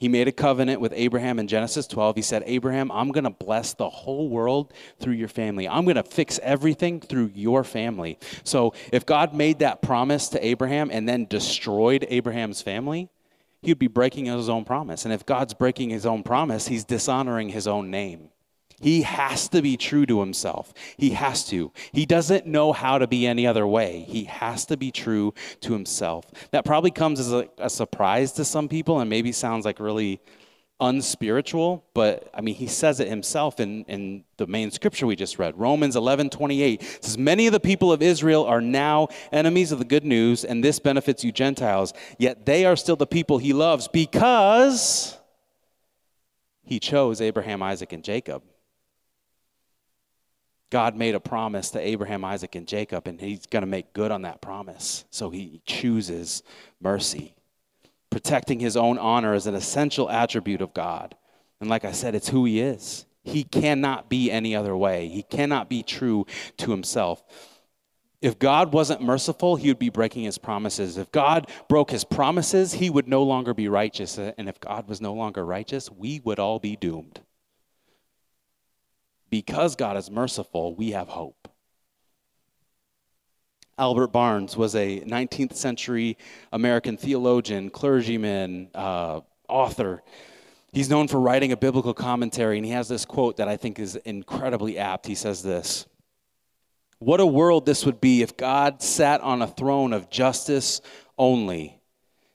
He 0.00 0.08
made 0.08 0.28
a 0.28 0.32
covenant 0.32 0.80
with 0.80 0.94
Abraham 0.96 1.38
in 1.38 1.46
Genesis 1.46 1.86
12. 1.86 2.16
He 2.16 2.22
said, 2.22 2.42
Abraham, 2.46 2.90
I'm 2.90 3.12
going 3.12 3.24
to 3.24 3.30
bless 3.30 3.74
the 3.74 3.90
whole 3.90 4.30
world 4.30 4.72
through 4.98 5.12
your 5.12 5.28
family. 5.28 5.68
I'm 5.68 5.84
going 5.84 5.96
to 5.96 6.02
fix 6.02 6.40
everything 6.42 7.00
through 7.00 7.32
your 7.34 7.64
family. 7.64 8.18
So 8.42 8.72
if 8.92 9.04
God 9.04 9.34
made 9.34 9.58
that 9.58 9.82
promise 9.82 10.30
to 10.30 10.44
Abraham 10.44 10.90
and 10.90 11.06
then 11.06 11.26
destroyed 11.26 12.06
Abraham's 12.08 12.62
family, 12.62 13.10
he 13.62 13.70
would 13.70 13.78
be 13.78 13.86
breaking 13.86 14.26
his 14.26 14.48
own 14.48 14.64
promise. 14.64 15.04
And 15.04 15.12
if 15.12 15.26
God's 15.26 15.54
breaking 15.54 15.90
his 15.90 16.06
own 16.06 16.22
promise, 16.22 16.68
he's 16.68 16.84
dishonoring 16.84 17.50
his 17.50 17.66
own 17.66 17.90
name. 17.90 18.30
He 18.80 19.02
has 19.02 19.46
to 19.48 19.60
be 19.60 19.76
true 19.76 20.06
to 20.06 20.20
himself. 20.20 20.72
He 20.96 21.10
has 21.10 21.44
to. 21.48 21.70
He 21.92 22.06
doesn't 22.06 22.46
know 22.46 22.72
how 22.72 22.96
to 22.96 23.06
be 23.06 23.26
any 23.26 23.46
other 23.46 23.66
way. 23.66 24.06
He 24.08 24.24
has 24.24 24.64
to 24.66 24.78
be 24.78 24.90
true 24.90 25.34
to 25.60 25.74
himself. 25.74 26.24
That 26.50 26.64
probably 26.64 26.90
comes 26.90 27.20
as 27.20 27.30
a, 27.30 27.46
a 27.58 27.68
surprise 27.68 28.32
to 28.32 28.44
some 28.44 28.68
people 28.68 29.00
and 29.00 29.10
maybe 29.10 29.32
sounds 29.32 29.66
like 29.66 29.80
really 29.80 30.22
unspiritual, 30.80 31.84
but 31.94 32.30
I 32.34 32.40
mean, 32.40 32.54
he 32.54 32.66
says 32.66 33.00
it 33.00 33.08
himself 33.08 33.60
in, 33.60 33.84
in 33.84 34.24
the 34.36 34.46
main 34.46 34.70
scripture 34.70 35.06
we 35.06 35.16
just 35.16 35.38
read. 35.38 35.58
Romans 35.58 35.96
11 35.96 36.30
28 36.30 36.82
says, 37.02 37.18
Many 37.18 37.46
of 37.46 37.52
the 37.52 37.60
people 37.60 37.92
of 37.92 38.02
Israel 38.02 38.44
are 38.44 38.60
now 38.60 39.08
enemies 39.32 39.72
of 39.72 39.78
the 39.78 39.84
good 39.84 40.04
news, 40.04 40.44
and 40.44 40.64
this 40.64 40.78
benefits 40.78 41.22
you 41.22 41.32
Gentiles, 41.32 41.92
yet 42.18 42.46
they 42.46 42.64
are 42.64 42.76
still 42.76 42.96
the 42.96 43.06
people 43.06 43.38
he 43.38 43.52
loves 43.52 43.88
because 43.88 45.16
he 46.62 46.78
chose 46.78 47.20
Abraham, 47.20 47.62
Isaac, 47.62 47.92
and 47.92 48.04
Jacob. 48.04 48.42
God 50.70 50.94
made 50.96 51.16
a 51.16 51.20
promise 51.20 51.70
to 51.70 51.80
Abraham, 51.80 52.24
Isaac, 52.24 52.54
and 52.54 52.66
Jacob, 52.66 53.08
and 53.08 53.20
he's 53.20 53.44
going 53.46 53.62
to 53.62 53.66
make 53.66 53.92
good 53.92 54.12
on 54.12 54.22
that 54.22 54.40
promise. 54.40 55.04
So 55.10 55.30
he 55.30 55.60
chooses 55.66 56.44
mercy. 56.80 57.34
Protecting 58.10 58.60
his 58.60 58.76
own 58.76 58.98
honor 58.98 59.34
is 59.34 59.46
an 59.46 59.54
essential 59.54 60.10
attribute 60.10 60.60
of 60.60 60.74
God. 60.74 61.14
And 61.60 61.70
like 61.70 61.84
I 61.84 61.92
said, 61.92 62.14
it's 62.14 62.28
who 62.28 62.44
he 62.44 62.60
is. 62.60 63.06
He 63.22 63.44
cannot 63.44 64.08
be 64.08 64.30
any 64.30 64.56
other 64.56 64.76
way, 64.76 65.08
he 65.08 65.22
cannot 65.22 65.68
be 65.68 65.82
true 65.82 66.26
to 66.58 66.70
himself. 66.70 67.22
If 68.20 68.38
God 68.38 68.74
wasn't 68.74 69.00
merciful, 69.00 69.56
he 69.56 69.68
would 69.68 69.78
be 69.78 69.88
breaking 69.88 70.24
his 70.24 70.36
promises. 70.36 70.98
If 70.98 71.10
God 71.10 71.50
broke 71.70 71.90
his 71.90 72.04
promises, 72.04 72.74
he 72.74 72.90
would 72.90 73.08
no 73.08 73.22
longer 73.22 73.54
be 73.54 73.66
righteous. 73.66 74.18
And 74.18 74.46
if 74.46 74.60
God 74.60 74.88
was 74.88 75.00
no 75.00 75.14
longer 75.14 75.42
righteous, 75.44 75.90
we 75.90 76.20
would 76.20 76.38
all 76.38 76.58
be 76.58 76.76
doomed 76.76 77.20
because 79.30 79.76
God 79.76 79.96
is 79.96 80.10
merciful, 80.10 80.74
we 80.74 80.90
have 80.90 81.08
hope. 81.08 81.49
Albert 83.80 84.08
Barnes 84.08 84.58
was 84.58 84.76
a 84.76 85.00
19th 85.00 85.54
century 85.54 86.18
American 86.52 86.98
theologian, 86.98 87.70
clergyman, 87.70 88.68
uh, 88.74 89.22
author. 89.48 90.02
He's 90.70 90.90
known 90.90 91.08
for 91.08 91.18
writing 91.18 91.50
a 91.50 91.56
biblical 91.56 91.94
commentary, 91.94 92.58
and 92.58 92.66
he 92.66 92.72
has 92.72 92.88
this 92.88 93.06
quote 93.06 93.38
that 93.38 93.48
I 93.48 93.56
think 93.56 93.78
is 93.78 93.96
incredibly 93.96 94.76
apt. 94.76 95.06
He 95.06 95.14
says 95.14 95.42
this 95.42 95.86
What 96.98 97.20
a 97.20 97.26
world 97.26 97.64
this 97.64 97.86
would 97.86 98.02
be 98.02 98.20
if 98.20 98.36
God 98.36 98.82
sat 98.82 99.22
on 99.22 99.40
a 99.40 99.46
throne 99.46 99.94
of 99.94 100.10
justice 100.10 100.82
only, 101.16 101.80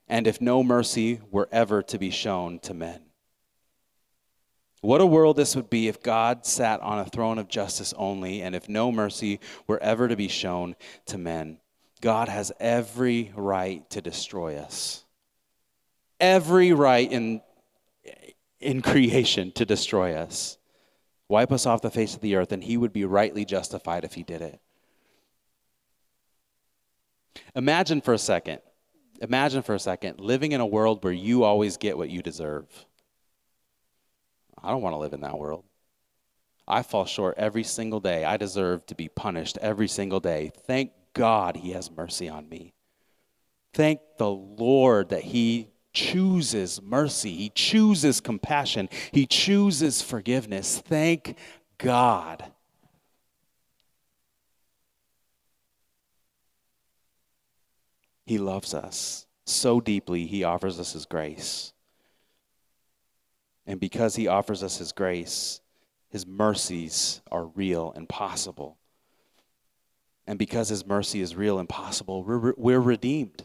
and 0.08 0.26
if 0.26 0.42
no 0.42 0.64
mercy 0.64 1.22
were 1.30 1.48
ever 1.52 1.84
to 1.84 2.00
be 2.00 2.10
shown 2.10 2.58
to 2.62 2.74
men. 2.74 3.05
What 4.86 5.02
a 5.02 5.06
world 5.06 5.36
this 5.36 5.56
would 5.56 5.72
be 5.72 5.88
if 5.88 6.04
God 6.04 6.46
sat 6.46 6.80
on 6.82 7.00
a 7.00 7.06
throne 7.06 7.40
of 7.40 7.48
justice 7.48 7.92
only 7.98 8.44
and 8.44 8.54
if 8.54 8.70
no 8.70 8.92
mercy 8.92 9.40
were 9.66 9.82
ever 9.82 10.08
to 10.08 10.16
be 10.16 10.28
shown 10.28 10.76
to 11.08 11.18
men. 11.18 11.58
God 12.02 12.30
has 12.30 12.52
every 12.60 13.34
right 13.36 13.90
to 13.90 14.00
destroy 14.00 14.58
us. 14.58 15.04
Every 16.20 16.72
right 16.72 17.12
in, 17.12 17.42
in 18.60 18.84
creation 18.84 19.52
to 19.54 19.66
destroy 19.66 20.14
us. 20.14 20.60
Wipe 21.28 21.52
us 21.52 21.66
off 21.66 21.82
the 21.82 21.90
face 21.90 22.14
of 22.14 22.22
the 22.22 22.36
earth, 22.36 22.52
and 22.52 22.64
he 22.64 22.78
would 22.78 22.94
be 22.94 23.06
rightly 23.06 23.44
justified 23.44 24.04
if 24.04 24.14
he 24.14 24.22
did 24.22 24.44
it. 24.44 24.60
Imagine 27.56 28.02
for 28.02 28.14
a 28.14 28.20
second, 28.20 28.60
imagine 29.20 29.64
for 29.64 29.74
a 29.74 29.80
second 29.80 30.20
living 30.20 30.52
in 30.52 30.62
a 30.62 30.66
world 30.66 31.04
where 31.04 31.12
you 31.12 31.44
always 31.44 31.76
get 31.76 31.98
what 31.98 32.12
you 32.12 32.22
deserve. 32.22 32.68
I 34.66 34.72
don't 34.72 34.82
want 34.82 34.94
to 34.94 35.00
live 35.00 35.14
in 35.14 35.22
that 35.22 35.38
world. 35.38 35.64
I 36.68 36.82
fall 36.82 37.06
short 37.06 37.36
every 37.38 37.64
single 37.64 38.00
day. 38.00 38.26
I 38.26 38.38
deserve 38.38 38.86
to 38.88 38.96
be 38.96 39.08
punished 39.08 39.60
every 39.62 39.88
single 39.88 40.20
day. 40.20 40.52
Thank 40.66 40.92
God 41.14 41.58
he 41.58 41.72
has 41.72 41.92
mercy 41.92 42.28
on 42.28 42.50
me. 42.50 42.74
Thank 43.74 44.00
the 44.18 44.32
Lord 44.32 45.10
that 45.10 45.22
he 45.22 45.68
chooses 45.94 46.82
mercy. 46.82 47.34
He 47.34 47.50
chooses 47.50 48.20
compassion. 48.20 48.90
He 49.12 49.28
chooses 49.28 50.02
forgiveness. 50.02 50.80
Thank 50.80 51.38
God. 51.78 52.52
He 58.26 58.40
loves 58.40 58.74
us 58.74 59.28
so 59.46 59.80
deeply, 59.80 60.26
he 60.26 60.44
offers 60.44 60.80
us 60.80 60.94
his 60.94 61.06
grace. 61.06 61.75
And 63.68 63.80
because 63.80 64.16
he 64.16 64.28
offers 64.28 64.64
us 64.64 64.78
his 64.78 64.92
grace, 64.92 65.62
his 66.10 66.26
mercies 66.26 67.22
are 67.32 67.46
real 67.46 67.92
and 67.96 68.08
possible. 68.08 68.78
And 70.28 70.40
because 70.40 70.70
his 70.70 70.86
mercy 70.86 71.22
is 71.22 71.36
real 71.36 71.60
and 71.60 71.70
possible, 71.70 72.24
we're, 72.24 72.54
we're 72.58 72.80
redeemed. 72.80 73.44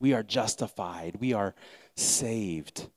We 0.00 0.12
are 0.12 0.22
justified. 0.22 1.16
We 1.20 1.32
are 1.32 1.54
saved. 1.94 2.88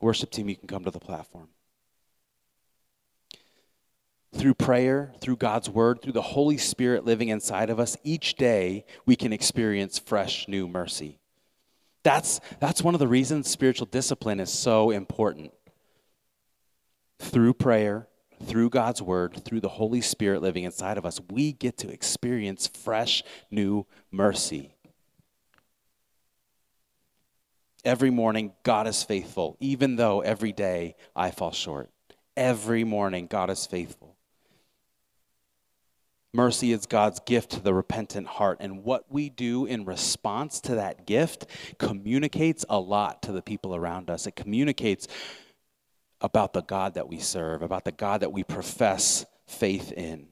Worship 0.00 0.30
team, 0.30 0.48
you 0.48 0.56
can 0.56 0.68
come 0.68 0.84
to 0.84 0.90
the 0.90 1.00
platform. 1.00 1.48
Through 4.34 4.54
prayer, 4.54 5.12
through 5.20 5.36
God's 5.36 5.68
word, 5.68 6.02
through 6.02 6.12
the 6.12 6.22
Holy 6.22 6.58
Spirit 6.58 7.04
living 7.04 7.28
inside 7.28 7.70
of 7.70 7.80
us, 7.80 7.96
each 8.04 8.36
day 8.36 8.84
we 9.06 9.16
can 9.16 9.32
experience 9.32 9.98
fresh 9.98 10.46
new 10.46 10.68
mercy. 10.68 11.18
That's, 12.02 12.40
that's 12.60 12.82
one 12.82 12.94
of 12.94 13.00
the 13.00 13.08
reasons 13.08 13.48
spiritual 13.48 13.86
discipline 13.86 14.40
is 14.40 14.50
so 14.50 14.90
important. 14.90 15.52
Through 17.18 17.54
prayer, 17.54 18.08
through 18.42 18.70
God's 18.70 19.02
word, 19.02 19.44
through 19.44 19.60
the 19.60 19.68
Holy 19.68 20.00
Spirit 20.00 20.42
living 20.42 20.64
inside 20.64 20.98
of 20.98 21.04
us, 21.04 21.20
we 21.30 21.52
get 21.52 21.76
to 21.78 21.90
experience 21.90 22.66
fresh, 22.66 23.22
new 23.50 23.86
mercy. 24.10 24.74
Every 27.84 28.10
morning, 28.10 28.52
God 28.62 28.86
is 28.86 29.02
faithful, 29.02 29.56
even 29.60 29.96
though 29.96 30.20
every 30.20 30.52
day 30.52 30.96
I 31.16 31.30
fall 31.30 31.52
short. 31.52 31.90
Every 32.36 32.84
morning, 32.84 33.26
God 33.26 33.50
is 33.50 33.66
faithful. 33.66 34.07
Mercy 36.34 36.72
is 36.72 36.86
God's 36.86 37.20
gift 37.20 37.52
to 37.52 37.60
the 37.60 37.72
repentant 37.72 38.26
heart. 38.26 38.58
And 38.60 38.84
what 38.84 39.10
we 39.10 39.30
do 39.30 39.64
in 39.64 39.84
response 39.84 40.60
to 40.62 40.74
that 40.74 41.06
gift 41.06 41.46
communicates 41.78 42.64
a 42.68 42.78
lot 42.78 43.22
to 43.22 43.32
the 43.32 43.42
people 43.42 43.74
around 43.74 44.10
us. 44.10 44.26
It 44.26 44.36
communicates 44.36 45.08
about 46.20 46.52
the 46.52 46.62
God 46.62 46.94
that 46.94 47.08
we 47.08 47.18
serve, 47.18 47.62
about 47.62 47.84
the 47.84 47.92
God 47.92 48.20
that 48.20 48.32
we 48.32 48.44
profess 48.44 49.24
faith 49.46 49.92
in. 49.92 50.28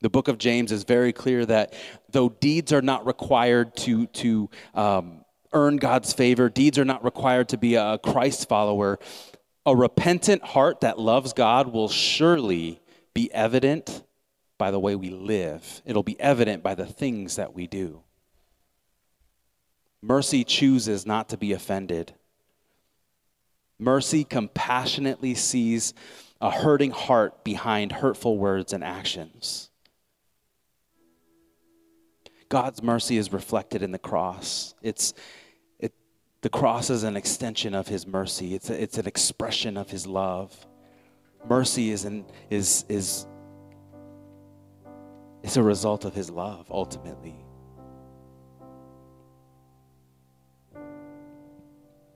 The 0.00 0.10
book 0.10 0.28
of 0.28 0.38
James 0.38 0.72
is 0.72 0.84
very 0.84 1.12
clear 1.12 1.46
that 1.46 1.72
though 2.10 2.28
deeds 2.28 2.72
are 2.72 2.82
not 2.82 3.06
required 3.06 3.76
to, 3.78 4.06
to 4.08 4.50
um, 4.74 5.24
earn 5.52 5.76
God's 5.76 6.12
favor, 6.12 6.48
deeds 6.48 6.78
are 6.78 6.84
not 6.84 7.04
required 7.04 7.48
to 7.50 7.56
be 7.56 7.76
a 7.76 7.98
Christ 7.98 8.48
follower, 8.48 8.98
a 9.64 9.74
repentant 9.74 10.42
heart 10.42 10.80
that 10.80 10.98
loves 10.98 11.32
God 11.32 11.68
will 11.68 11.88
surely 11.88 12.80
be 13.14 13.32
evident 13.32 14.03
by 14.58 14.70
the 14.70 14.78
way 14.78 14.94
we 14.94 15.10
live, 15.10 15.82
it'll 15.84 16.02
be 16.02 16.18
evident 16.20 16.62
by 16.62 16.74
the 16.74 16.86
things 16.86 17.36
that 17.36 17.54
we 17.54 17.66
do. 17.66 18.02
Mercy 20.00 20.44
chooses 20.44 21.06
not 21.06 21.28
to 21.30 21.36
be 21.36 21.52
offended. 21.52 22.14
Mercy 23.78 24.22
compassionately 24.22 25.34
sees 25.34 25.94
a 26.40 26.50
hurting 26.50 26.90
heart 26.90 27.42
behind 27.42 27.90
hurtful 27.90 28.36
words 28.36 28.72
and 28.72 28.84
actions. 28.84 29.70
God's 32.48 32.82
mercy 32.82 33.16
is 33.16 33.32
reflected 33.32 33.82
in 33.82 33.92
the 33.92 33.98
cross. 33.98 34.74
It's 34.82 35.14
it, 35.80 35.92
the 36.42 36.50
cross 36.50 36.90
is 36.90 37.02
an 37.02 37.16
extension 37.16 37.74
of 37.74 37.88
His 37.88 38.06
mercy. 38.06 38.54
It's 38.54 38.70
a, 38.70 38.80
it's 38.80 38.98
an 38.98 39.06
expression 39.06 39.76
of 39.76 39.90
His 39.90 40.06
love. 40.06 40.54
Mercy 41.48 41.90
is 41.90 42.04
an, 42.04 42.26
is 42.50 42.84
is 42.88 43.26
it's 45.44 45.58
a 45.58 45.62
result 45.62 46.06
of 46.06 46.14
His 46.14 46.30
love 46.30 46.66
ultimately. 46.70 47.36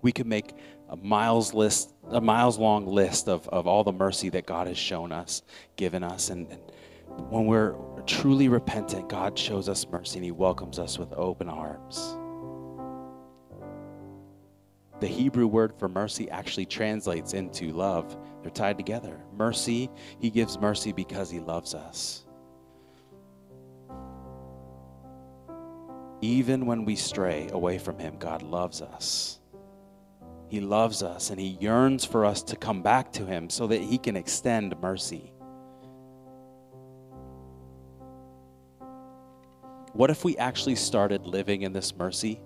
We 0.01 0.13
could 0.13 0.27
make 0.27 0.55
a 0.89 0.97
miles 0.97 1.53
list, 1.53 1.93
a 2.09 2.23
miles 2.23 2.59
long 2.59 2.87
list 2.87 3.29
of, 3.29 3.47
of 3.49 3.67
all 3.67 3.85
the 3.85 3.93
mercy 3.93 4.31
that 4.31 4.47
God 4.47 4.67
has 4.67 4.79
shown 4.79 5.13
us, 5.13 5.43
given 5.77 6.03
us, 6.03 6.31
and, 6.31 6.49
and 6.51 6.63
when 7.29 7.45
we're 7.45 7.75
truly 8.07 8.49
repentant, 8.49 9.11
God 9.11 9.39
shows 9.39 9.69
us 9.69 9.87
mercy 9.87 10.19
and 10.19 10.25
He 10.25 10.31
welcomes 10.31 10.79
us 10.79 10.99
with 10.99 11.13
open 11.13 11.51
arms. 11.51 12.17
The 15.01 15.07
Hebrew 15.07 15.47
word 15.47 15.75
for 15.79 15.89
mercy 15.89 16.31
actually 16.31 16.67
translates 16.67 17.35
into 17.35 17.73
love. 17.73 18.17
They're 18.41 18.51
tied 18.51 18.79
together. 18.79 19.21
Mercy, 19.37 19.91
He 20.19 20.31
gives 20.31 20.59
mercy 20.59 20.93
because 20.93 21.31
He 21.31 21.41
loves 21.41 21.75
us. 21.75 22.25
Even 26.21 26.67
when 26.67 26.85
we 26.85 26.97
stray 26.97 27.49
away 27.53 27.79
from 27.79 27.99
Him, 27.99 28.17
God 28.19 28.43
loves 28.43 28.83
us. 28.83 29.39
He 30.49 30.61
loves 30.61 31.03
us 31.03 31.31
and 31.31 31.39
He 31.39 31.59
yearns 31.61 32.05
for 32.05 32.25
us 32.25 32.43
to 32.45 32.57
come 32.57 32.83
back 32.83 33.13
to 33.13 33.27
Him 33.27 33.51
so 33.51 33.67
that 33.67 33.81
He 33.81 33.99
can 33.99 34.17
extend 34.17 34.75
mercy. 34.81 35.33
What 39.93 40.11
if 40.11 40.25
we 40.25 40.37
actually 40.37 40.77
started 40.77 41.27
living 41.27 41.63
in 41.63 41.73
this 41.73 41.95
mercy 41.97 42.41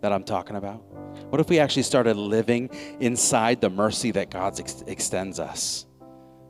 that 0.00 0.12
I'm 0.12 0.24
talking 0.24 0.56
about? 0.56 0.82
What 1.30 1.40
if 1.40 1.48
we 1.48 1.58
actually 1.58 1.82
started 1.82 2.16
living 2.16 2.70
inside 3.00 3.60
the 3.60 3.70
mercy 3.70 4.10
that 4.12 4.30
God 4.30 4.58
ex- 4.60 4.84
extends 4.86 5.40
us? 5.40 5.86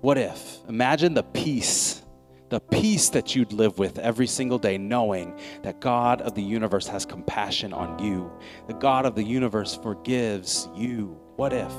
What 0.00 0.18
if? 0.18 0.58
Imagine 0.68 1.14
the 1.14 1.22
peace, 1.22 2.02
the 2.48 2.61
peace 2.61 3.11
that 3.11 3.34
you'd 3.34 3.52
live 3.52 3.78
with 3.78 3.98
every 3.98 4.26
single 4.26 4.58
day, 4.58 4.78
knowing 4.78 5.38
that 5.62 5.80
God 5.80 6.22
of 6.22 6.34
the 6.34 6.42
universe 6.42 6.87
has 6.87 7.04
compassion 7.04 7.72
on 7.72 7.98
you, 7.98 8.32
the 8.66 8.74
God 8.74 9.06
of 9.06 9.14
the 9.14 9.22
universe 9.22 9.76
forgives 9.82 10.68
you. 10.74 11.18
What 11.37 11.52
if? 11.52 11.72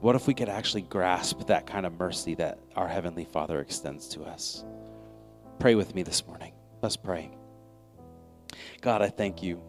What 0.00 0.14
if 0.14 0.26
we 0.26 0.34
could 0.34 0.48
actually 0.48 0.82
grasp 0.82 1.46
that 1.48 1.66
kind 1.66 1.84
of 1.84 1.98
mercy 1.98 2.34
that 2.36 2.60
our 2.76 2.86
Heavenly 2.86 3.24
Father 3.24 3.60
extends 3.60 4.08
to 4.08 4.22
us? 4.22 4.64
Pray 5.58 5.74
with 5.74 5.94
me 5.94 6.02
this 6.02 6.24
morning. 6.26 6.52
Let's 6.82 6.96
pray. 6.96 7.30
God, 8.80 9.02
I 9.02 9.08
thank 9.08 9.42
you. 9.42 9.60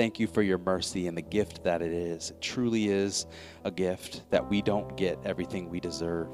Thank 0.00 0.18
you 0.18 0.26
for 0.26 0.40
your 0.40 0.56
mercy 0.56 1.08
and 1.08 1.14
the 1.14 1.20
gift 1.20 1.62
that 1.64 1.82
it 1.82 1.92
is. 1.92 2.30
It 2.30 2.40
truly 2.40 2.88
is 2.88 3.26
a 3.64 3.70
gift 3.70 4.22
that 4.30 4.48
we 4.48 4.62
don't 4.62 4.96
get 4.96 5.18
everything 5.26 5.68
we 5.68 5.78
deserve. 5.78 6.30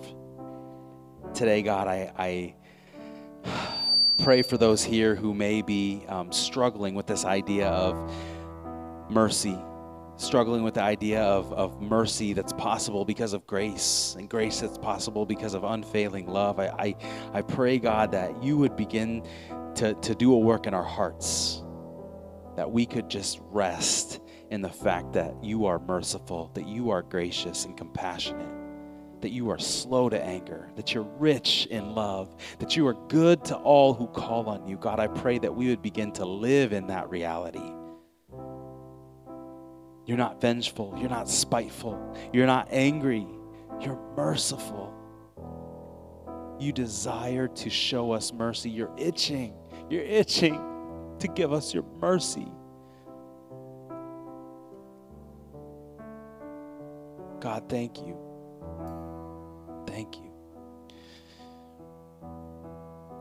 Today, 1.34 1.62
God, 1.62 1.88
I, 1.88 2.12
I 2.16 2.54
pray 4.22 4.42
for 4.42 4.56
those 4.56 4.84
here 4.84 5.16
who 5.16 5.34
may 5.34 5.62
be 5.62 6.04
um, 6.06 6.30
struggling 6.30 6.94
with 6.94 7.08
this 7.08 7.24
idea 7.24 7.66
of 7.66 8.14
mercy 9.10 9.58
struggling 10.16 10.62
with 10.62 10.74
the 10.74 10.82
idea 10.82 11.22
of, 11.22 11.52
of 11.52 11.82
mercy 11.82 12.32
that's 12.34 12.52
possible 12.52 13.04
because 13.04 13.32
of 13.32 13.46
grace 13.46 14.14
and 14.16 14.30
grace 14.30 14.60
that's 14.60 14.78
possible 14.78 15.26
because 15.26 15.52
of 15.54 15.62
unfailing 15.62 16.26
love. 16.26 16.58
I, 16.58 16.68
I, 16.68 16.94
I 17.34 17.42
pray, 17.42 17.78
God, 17.78 18.12
that 18.12 18.42
you 18.42 18.56
would 18.56 18.76
begin 18.76 19.26
to, 19.74 19.92
to 19.92 20.14
do 20.14 20.32
a 20.32 20.38
work 20.38 20.66
in 20.66 20.72
our 20.72 20.82
hearts, 20.82 21.62
that 22.56 22.70
we 22.70 22.86
could 22.86 23.08
just 23.08 23.40
rest 23.50 24.20
in 24.50 24.62
the 24.62 24.68
fact 24.68 25.12
that 25.12 25.34
you 25.42 25.66
are 25.66 25.78
merciful, 25.78 26.50
that 26.54 26.66
you 26.66 26.90
are 26.90 27.02
gracious 27.02 27.64
and 27.64 27.76
compassionate. 27.76 28.50
That 29.22 29.30
you 29.30 29.50
are 29.50 29.58
slow 29.58 30.10
to 30.10 30.22
anger, 30.22 30.70
that 30.76 30.92
you're 30.92 31.08
rich 31.18 31.66
in 31.70 31.94
love, 31.94 32.36
that 32.58 32.76
you 32.76 32.86
are 32.86 32.94
good 33.08 33.44
to 33.46 33.56
all 33.56 33.94
who 33.94 34.06
call 34.08 34.46
on 34.46 34.68
you. 34.68 34.76
God, 34.76 35.00
I 35.00 35.06
pray 35.06 35.38
that 35.38 35.54
we 35.54 35.68
would 35.68 35.80
begin 35.80 36.12
to 36.12 36.26
live 36.26 36.74
in 36.74 36.88
that 36.88 37.08
reality 37.08 37.72
you're 40.06 40.16
not 40.16 40.40
vengeful. 40.40 40.94
You're 40.98 41.10
not 41.10 41.28
spiteful. 41.28 42.16
You're 42.32 42.46
not 42.46 42.68
angry. 42.70 43.26
You're 43.80 44.00
merciful. 44.16 44.94
You 46.60 46.72
desire 46.72 47.48
to 47.48 47.68
show 47.68 48.12
us 48.12 48.32
mercy. 48.32 48.70
You're 48.70 48.94
itching. 48.96 49.52
You're 49.90 50.04
itching 50.04 50.54
to 51.20 51.28
give 51.28 51.52
us 51.52 51.72
your 51.72 51.84
mercy. 52.00 52.48
God, 57.40 57.68
thank 57.68 57.98
you. 57.98 58.16
Thank 59.86 60.16
you. 60.16 60.32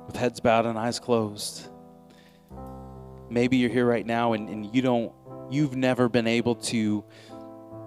With 0.08 0.16
heads 0.16 0.40
bowed 0.40 0.66
and 0.66 0.78
eyes 0.78 1.00
closed, 1.00 1.70
maybe 3.30 3.58
you're 3.58 3.70
here 3.70 3.86
right 3.86 4.06
now 4.06 4.34
and, 4.34 4.50
and 4.50 4.74
you 4.76 4.82
don't 4.82 5.12
you've 5.50 5.76
never 5.76 6.10
been 6.10 6.28
able 6.28 6.56
to 6.56 7.04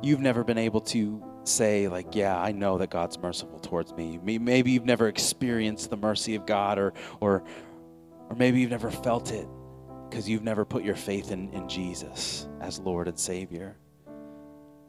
you've 0.03 0.21
never 0.21 0.45
been 0.45 0.59
able 0.59 0.81
to 0.81 1.23
say 1.45 1.89
like 1.89 2.15
yeah 2.15 2.39
i 2.39 2.53
know 2.53 2.79
that 2.79 2.91
god's 2.91 3.19
merciful 3.19 3.59
towards 3.59 3.93
me 3.95 4.19
maybe 4.19 4.71
you've 4.71 4.85
never 4.85 5.09
experienced 5.09 5.91
the 5.91 5.97
mercy 5.97 6.35
of 6.35 6.45
god 6.47 6.79
or 6.79 6.93
or 7.21 7.43
or 8.29 8.37
maybe 8.37 8.61
you've 8.61 8.71
never 8.71 8.91
felt 8.91 9.33
it 9.33 9.49
because 10.09 10.29
you've 10.29 10.43
never 10.43 10.65
put 10.65 10.83
your 10.83 10.97
faith 10.97 11.31
in, 11.31 11.49
in 11.51 11.69
jesus 11.69 12.49
as 12.61 12.79
lord 12.81 13.09
and 13.09 13.19
savior 13.19 13.77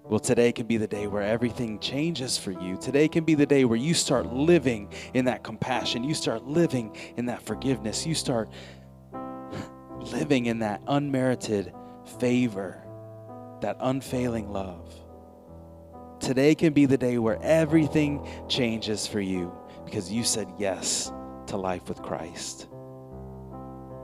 well, 0.10 0.20
today 0.20 0.52
can 0.52 0.66
be 0.66 0.78
the 0.78 0.88
day 0.88 1.06
where 1.06 1.22
everything 1.22 1.78
changes 1.78 2.36
for 2.36 2.50
you. 2.50 2.78
Today 2.78 3.08
can 3.08 3.26
be 3.26 3.36
the 3.36 3.46
day 3.46 3.64
where 3.64 3.78
you 3.78 3.94
start 3.94 4.34
living 4.34 4.92
in 5.14 5.26
that 5.26 5.44
compassion. 5.44 6.04
You 6.04 6.16
start 6.16 6.46
living 6.46 6.98
in 7.16 7.28
that 7.28 7.44
forgiveness. 7.44 8.08
You 8.08 8.16
start 8.16 8.50
living 10.00 10.48
in 10.48 10.60
that 10.60 10.82
unmerited 10.88 11.74
favor, 12.20 12.84
that 13.62 13.78
unfailing 13.80 14.52
love. 14.52 14.92
Today 16.20 16.56
can 16.56 16.74
be 16.74 16.88
the 16.88 16.98
day 16.98 17.20
where 17.20 17.40
everything 17.44 18.28
changes 18.48 19.06
for 19.06 19.22
you 19.22 19.56
because 19.86 20.12
you 20.12 20.24
said 20.24 20.48
yes 20.58 21.12
to 21.48 21.58
life 21.58 21.88
with 21.88 22.02
Christ. 22.02 22.68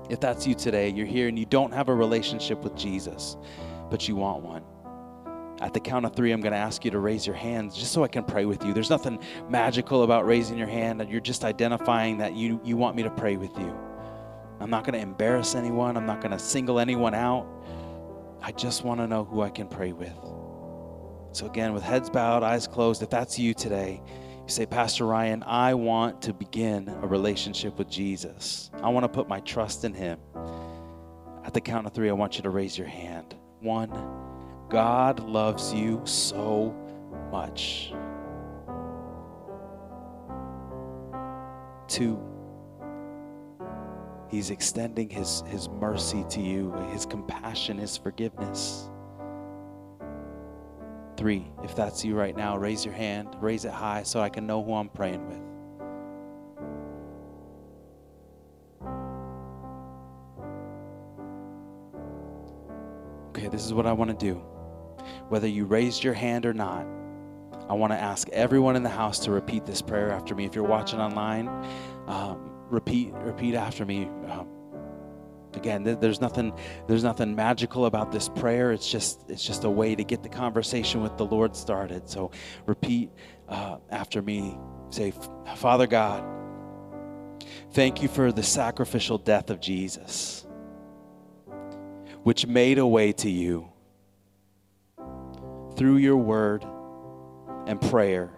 If 0.10 0.20
that's 0.20 0.46
you 0.46 0.54
today, 0.54 0.90
you're 0.90 1.06
here 1.06 1.28
and 1.28 1.38
you 1.38 1.46
don't 1.46 1.74
have 1.74 1.90
a 1.90 1.96
relationship 1.96 2.64
with 2.64 2.76
Jesus, 2.76 3.38
but 3.90 4.08
you 4.08 4.16
want 4.16 4.44
one. 4.44 4.64
At 5.62 5.74
the 5.74 5.80
count 5.80 6.06
of 6.06 6.14
three, 6.14 6.32
I'm 6.32 6.42
going 6.42 6.52
to 6.52 6.60
ask 6.60 6.84
you 6.84 6.92
to 6.92 7.00
raise 7.00 7.26
your 7.26 7.36
hands 7.36 7.76
just 7.76 7.94
so 7.94 8.04
I 8.04 8.08
can 8.08 8.24
pray 8.24 8.46
with 8.46 8.64
you. 8.64 8.74
There's 8.74 8.90
nothing 8.90 9.20
magical 9.50 10.04
about 10.04 10.26
raising 10.26 10.58
your 10.58 10.68
hand, 10.68 11.02
and 11.02 11.10
you're 11.10 11.22
just 11.22 11.46
identifying 11.46 12.18
that 12.18 12.36
you, 12.36 12.60
you 12.64 12.76
want 12.76 12.96
me 12.96 13.04
to 13.04 13.10
pray 13.10 13.38
with 13.38 13.58
you. 13.58 13.74
I'm 14.60 14.70
not 14.70 14.84
going 14.84 14.94
to 14.94 15.00
embarrass 15.00 15.56
anyone, 15.56 15.98
I'm 15.98 16.06
not 16.06 16.22
going 16.22 16.32
to 16.32 16.40
single 16.40 16.80
anyone 16.80 17.16
out. 17.16 17.48
I 18.42 18.52
just 18.52 18.84
want 18.84 19.00
to 19.00 19.08
know 19.08 19.24
who 19.24 19.42
I 19.42 19.50
can 19.50 19.68
pray 19.68 19.92
with. 19.92 20.14
So, 21.32 21.46
again, 21.48 21.74
with 21.74 21.84
heads 21.84 22.10
bowed, 22.10 22.44
eyes 22.44 22.68
closed, 22.68 23.02
if 23.02 23.10
that's 23.10 23.40
you 23.40 23.54
today, 23.54 24.02
you 24.46 24.52
say, 24.52 24.66
Pastor 24.66 25.06
Ryan, 25.06 25.44
I 25.44 25.74
want 25.74 26.22
to 26.24 26.34
begin 26.34 26.90
a 27.02 27.08
relationship 27.08 27.78
with 27.78 27.90
Jesus. 27.90 28.70
I 28.82 28.90
want 28.90 29.04
to 29.04 29.10
put 29.10 29.28
my 29.28 29.40
trust 29.42 29.84
in 29.84 29.94
Him. 29.94 30.20
At 31.44 31.54
the 31.54 31.62
count 31.62 31.86
of 31.86 31.94
three, 31.94 32.10
I 32.10 32.14
want 32.14 32.38
you 32.38 32.44
to 32.44 32.50
raise 32.50 32.78
your 32.78 32.88
hand. 32.88 33.36
One, 33.62 33.92
God 34.70 35.20
loves 35.20 35.74
you 35.74 36.02
so 36.06 36.76
much. 37.32 37.94
Two, 41.88 42.20
He's 44.36 44.50
extending 44.50 45.10
his, 45.10 45.44
his 45.48 45.70
mercy 45.70 46.26
to 46.30 46.42
you, 46.42 46.74
his 46.92 47.06
compassion, 47.06 47.78
his 47.78 47.96
forgiveness. 47.96 48.90
Three, 51.18 51.48
if 51.64 51.76
that's 51.76 52.04
you 52.04 52.16
right 52.16 52.36
now, 52.36 52.58
raise 52.58 52.84
your 52.84 52.94
hand, 52.94 53.30
raise 53.40 53.64
it 53.64 53.72
high 53.72 54.04
so 54.04 54.20
I 54.20 54.30
can 54.30 54.46
know 54.46 54.62
who 54.62 54.74
I'm 54.74 54.90
praying 54.90 55.26
with. 55.28 55.40
Okay, 63.30 63.48
this 63.48 63.66
is 63.66 63.74
what 63.74 63.86
I 63.86 63.94
want 63.94 64.12
to 64.12 64.26
do. 64.26 64.36
Whether 65.30 65.48
you 65.48 65.66
raised 65.66 66.04
your 66.04 66.14
hand 66.14 66.46
or 66.46 66.54
not, 66.54 66.86
I 67.70 67.74
want 67.74 67.94
to 67.94 68.00
ask 68.00 68.30
everyone 68.30 68.76
in 68.76 68.84
the 68.84 68.90
house 68.90 69.20
to 69.20 69.32
repeat 69.32 69.66
this 69.66 69.82
prayer 69.82 70.12
after 70.12 70.36
me. 70.36 70.46
If 70.46 70.54
you're 70.54 70.64
watching 70.64 71.00
online, 71.00 71.48
um, 72.08 72.52
repeat 72.70 73.14
repeat 73.14 73.56
after 73.56 73.86
me. 73.86 74.06
Um, 74.30 74.55
again, 75.56 75.84
there's 75.84 76.22
nothing 76.22 76.54
there's 76.88 77.04
nothing 77.04 77.36
magical 77.36 77.86
about 77.86 78.12
this 78.12 78.30
prayer. 78.30 78.72
It's 78.72 78.90
just 78.90 79.30
it's 79.30 79.46
just 79.46 79.64
a 79.64 79.70
way 79.70 79.96
to 79.96 80.04
get 80.04 80.24
the 80.24 80.30
conversation 80.30 81.02
with 81.02 81.18
the 81.18 81.26
Lord 81.26 81.56
started. 81.56 82.10
So 82.10 82.32
repeat 82.66 83.12
uh, 83.50 83.78
after 83.90 84.22
me. 84.22 84.58
Say, 84.92 85.14
Father 85.56 85.88
God, 85.88 86.24
Thank 87.72 88.02
you 88.02 88.08
for 88.08 88.32
the 88.32 88.44
sacrificial 88.44 89.18
death 89.18 89.50
of 89.50 89.60
Jesus, 89.60 90.46
which 92.24 92.48
made 92.48 92.78
a 92.78 92.88
way 92.88 93.12
to 93.12 93.30
you 93.30 93.70
through 95.76 95.98
your 95.98 96.18
word 96.18 96.66
and 97.68 97.82
prayer. 97.82 98.32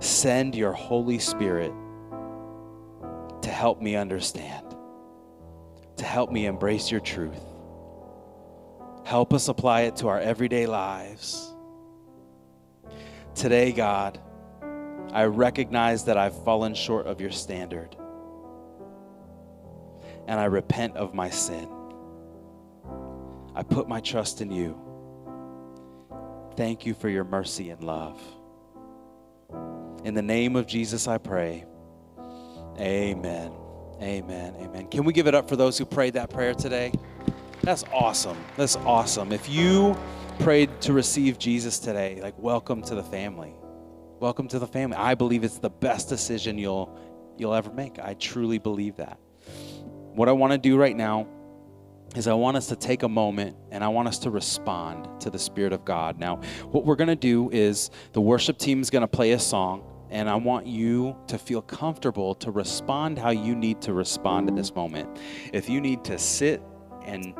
Send 0.00 0.54
your 0.54 0.72
Holy 0.72 1.18
Spirit 1.18 1.72
to 3.40 3.50
help 3.50 3.80
me 3.80 3.96
understand, 3.96 4.67
to 5.98 6.04
help 6.04 6.30
me 6.30 6.46
embrace 6.46 6.90
your 6.90 7.00
truth. 7.00 7.42
Help 9.04 9.32
us 9.32 9.48
apply 9.48 9.82
it 9.82 9.96
to 9.96 10.08
our 10.08 10.20
everyday 10.20 10.66
lives. 10.66 11.54
Today, 13.34 13.72
God, 13.72 14.20
I 15.12 15.24
recognize 15.24 16.04
that 16.04 16.16
I've 16.16 16.44
fallen 16.44 16.74
short 16.74 17.06
of 17.06 17.20
your 17.20 17.30
standard. 17.30 17.96
And 20.26 20.38
I 20.38 20.44
repent 20.44 20.96
of 20.96 21.14
my 21.14 21.30
sin. 21.30 21.68
I 23.54 23.62
put 23.62 23.88
my 23.88 24.00
trust 24.00 24.40
in 24.40 24.50
you. 24.50 24.78
Thank 26.56 26.84
you 26.84 26.94
for 26.94 27.08
your 27.08 27.24
mercy 27.24 27.70
and 27.70 27.82
love. 27.82 28.20
In 30.04 30.14
the 30.14 30.22
name 30.22 30.54
of 30.54 30.66
Jesus, 30.66 31.08
I 31.08 31.18
pray. 31.18 31.64
Amen. 32.78 33.52
Amen. 34.00 34.54
Amen. 34.60 34.88
Can 34.88 35.04
we 35.04 35.12
give 35.12 35.26
it 35.26 35.34
up 35.34 35.48
for 35.48 35.56
those 35.56 35.76
who 35.76 35.84
prayed 35.84 36.14
that 36.14 36.30
prayer 36.30 36.54
today? 36.54 36.92
That's 37.62 37.84
awesome. 37.92 38.36
That's 38.56 38.76
awesome. 38.76 39.32
If 39.32 39.48
you 39.48 39.96
prayed 40.38 40.80
to 40.82 40.92
receive 40.92 41.38
Jesus 41.38 41.78
today, 41.78 42.20
like 42.22 42.38
welcome 42.38 42.82
to 42.82 42.94
the 42.94 43.02
family. 43.02 43.54
Welcome 44.20 44.48
to 44.48 44.58
the 44.58 44.66
family. 44.66 44.96
I 44.96 45.14
believe 45.14 45.42
it's 45.42 45.58
the 45.58 45.70
best 45.70 46.08
decision 46.08 46.58
you'll 46.58 46.96
you'll 47.36 47.54
ever 47.54 47.72
make. 47.72 47.98
I 47.98 48.14
truly 48.14 48.58
believe 48.58 48.96
that. 48.96 49.18
What 50.14 50.28
I 50.28 50.32
want 50.32 50.52
to 50.52 50.58
do 50.58 50.76
right 50.76 50.96
now 50.96 51.26
is 52.16 52.26
I 52.26 52.34
want 52.34 52.56
us 52.56 52.68
to 52.68 52.76
take 52.76 53.02
a 53.02 53.08
moment 53.08 53.56
and 53.70 53.84
I 53.84 53.88
want 53.88 54.08
us 54.08 54.18
to 54.20 54.30
respond 54.30 55.20
to 55.20 55.30
the 55.30 55.38
Spirit 55.38 55.72
of 55.72 55.84
God. 55.84 56.18
Now, 56.18 56.36
what 56.70 56.84
we're 56.84 56.96
going 56.96 57.08
to 57.08 57.16
do 57.16 57.50
is 57.50 57.90
the 58.12 58.20
worship 58.20 58.58
team 58.58 58.80
is 58.80 58.90
going 58.90 59.02
to 59.02 59.08
play 59.08 59.32
a 59.32 59.38
song, 59.38 59.84
and 60.10 60.28
I 60.28 60.36
want 60.36 60.66
you 60.66 61.16
to 61.26 61.38
feel 61.38 61.62
comfortable 61.62 62.34
to 62.36 62.50
respond 62.50 63.18
how 63.18 63.30
you 63.30 63.54
need 63.54 63.80
to 63.82 63.92
respond 63.92 64.48
in 64.48 64.54
this 64.54 64.74
moment. 64.74 65.18
If 65.52 65.68
you 65.68 65.80
need 65.80 66.04
to 66.04 66.18
sit 66.18 66.62
and 67.04 67.34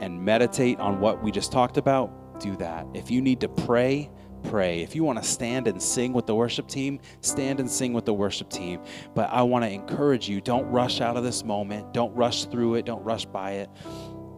and 0.00 0.22
meditate 0.22 0.80
on 0.80 1.00
what 1.00 1.22
we 1.22 1.30
just 1.30 1.52
talked 1.52 1.76
about, 1.76 2.40
do 2.40 2.56
that. 2.56 2.86
If 2.94 3.10
you 3.10 3.22
need 3.22 3.40
to 3.40 3.48
pray, 3.48 4.10
pray. 4.44 4.82
If 4.82 4.94
you 4.94 5.04
want 5.04 5.22
to 5.22 5.28
stand 5.28 5.66
and 5.68 5.80
sing 5.80 6.12
with 6.12 6.26
the 6.26 6.34
worship 6.34 6.68
team, 6.68 7.00
stand 7.20 7.60
and 7.60 7.70
sing 7.70 7.92
with 7.92 8.04
the 8.04 8.12
worship 8.12 8.50
team. 8.50 8.80
But 9.14 9.30
I 9.30 9.42
want 9.42 9.64
to 9.64 9.70
encourage 9.70 10.28
you 10.28 10.40
don't 10.40 10.66
rush 10.66 11.00
out 11.00 11.16
of 11.16 11.24
this 11.24 11.44
moment. 11.44 11.92
Don't 11.92 12.14
rush 12.14 12.46
through 12.46 12.74
it. 12.74 12.84
Don't 12.84 13.02
rush 13.02 13.24
by 13.24 13.52
it. 13.52 13.70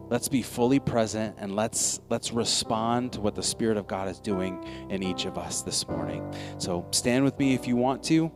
Let's 0.09 0.29
be 0.29 0.41
fully 0.41 0.79
present 0.79 1.35
and 1.37 1.55
let's 1.55 1.99
let's 2.09 2.31
respond 2.31 3.13
to 3.13 3.21
what 3.21 3.35
the 3.35 3.43
Spirit 3.43 3.77
of 3.77 3.87
God 3.87 4.07
is 4.07 4.19
doing 4.19 4.63
in 4.89 5.03
each 5.03 5.25
of 5.25 5.37
us 5.37 5.63
this 5.63 5.85
morning. 5.87 6.33
So 6.57 6.87
stand 6.91 7.25
with 7.25 7.37
me 7.37 7.53
if 7.53 7.67
you 7.67 7.75
want 7.75 8.03
to, 8.03 8.31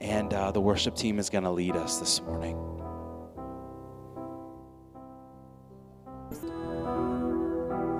and 0.00 0.32
uh, 0.34 0.52
the 0.52 0.60
worship 0.60 0.94
team 0.94 1.18
is 1.18 1.30
going 1.30 1.44
to 1.44 1.50
lead 1.50 1.74
us 1.74 1.98
this 1.98 2.20
morning. 2.20 2.56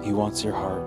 He 0.04 0.12
wants 0.12 0.44
your 0.44 0.54
heart. 0.54 0.86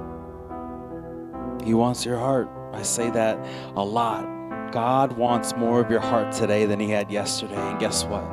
He 1.66 1.74
wants 1.74 2.06
your 2.06 2.18
heart. 2.18 2.48
I 2.74 2.84
say 2.84 3.10
that 3.10 3.38
a 3.76 3.84
lot. 3.84 4.72
God 4.72 5.14
wants 5.14 5.56
more 5.56 5.82
of 5.82 5.90
your 5.90 6.00
heart 6.00 6.32
today 6.32 6.68
than 6.68 6.80
He 6.80 6.90
had 6.92 7.12
yesterday. 7.12 7.56
And 7.56 7.80
guess 7.80 8.06
what? 8.06 8.24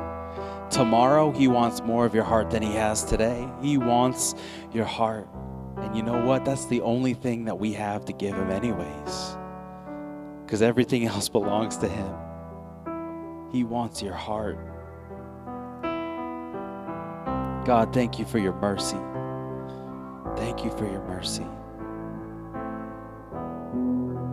Tomorrow, 0.77 1.31
He 1.31 1.47
wants 1.47 1.81
more 1.81 2.05
of 2.05 2.13
your 2.13 2.23
heart 2.23 2.51
than 2.51 2.61
He 2.61 2.73
has 2.73 3.03
today. 3.03 3.49
He 3.63 3.79
wants 3.79 4.35
your 4.71 4.85
heart. 4.85 5.27
And 5.77 5.95
you 5.95 6.03
know 6.03 6.23
what? 6.23 6.45
That's 6.45 6.65
the 6.65 6.81
only 6.81 7.15
thing 7.15 7.45
that 7.45 7.57
we 7.57 7.73
have 7.73 8.05
to 8.05 8.13
give 8.13 8.35
Him, 8.35 8.51
anyways. 8.51 9.37
Because 10.45 10.61
everything 10.61 11.05
else 11.07 11.29
belongs 11.29 11.77
to 11.77 11.87
Him. 11.87 12.13
He 13.51 13.63
wants 13.63 14.03
your 14.03 14.13
heart. 14.13 14.59
God, 17.65 17.91
thank 17.91 18.19
you 18.19 18.25
for 18.25 18.37
your 18.37 18.53
mercy. 18.53 18.99
Thank 20.35 20.63
you 20.63 20.69
for 20.77 20.85
your 20.85 21.01
mercy. 21.05 21.47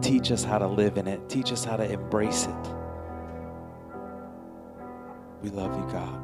Teach 0.07 0.31
us 0.31 0.45
how 0.45 0.59
to 0.59 0.67
live 0.67 0.99
in 0.99 1.09
it. 1.09 1.27
Teach 1.31 1.53
us 1.53 1.65
how 1.65 1.79
to 1.79 1.91
embrace 1.91 2.45
it. 2.45 2.75
We 5.43 5.49
love 5.49 5.75
you, 5.75 5.91
God. 5.91 6.24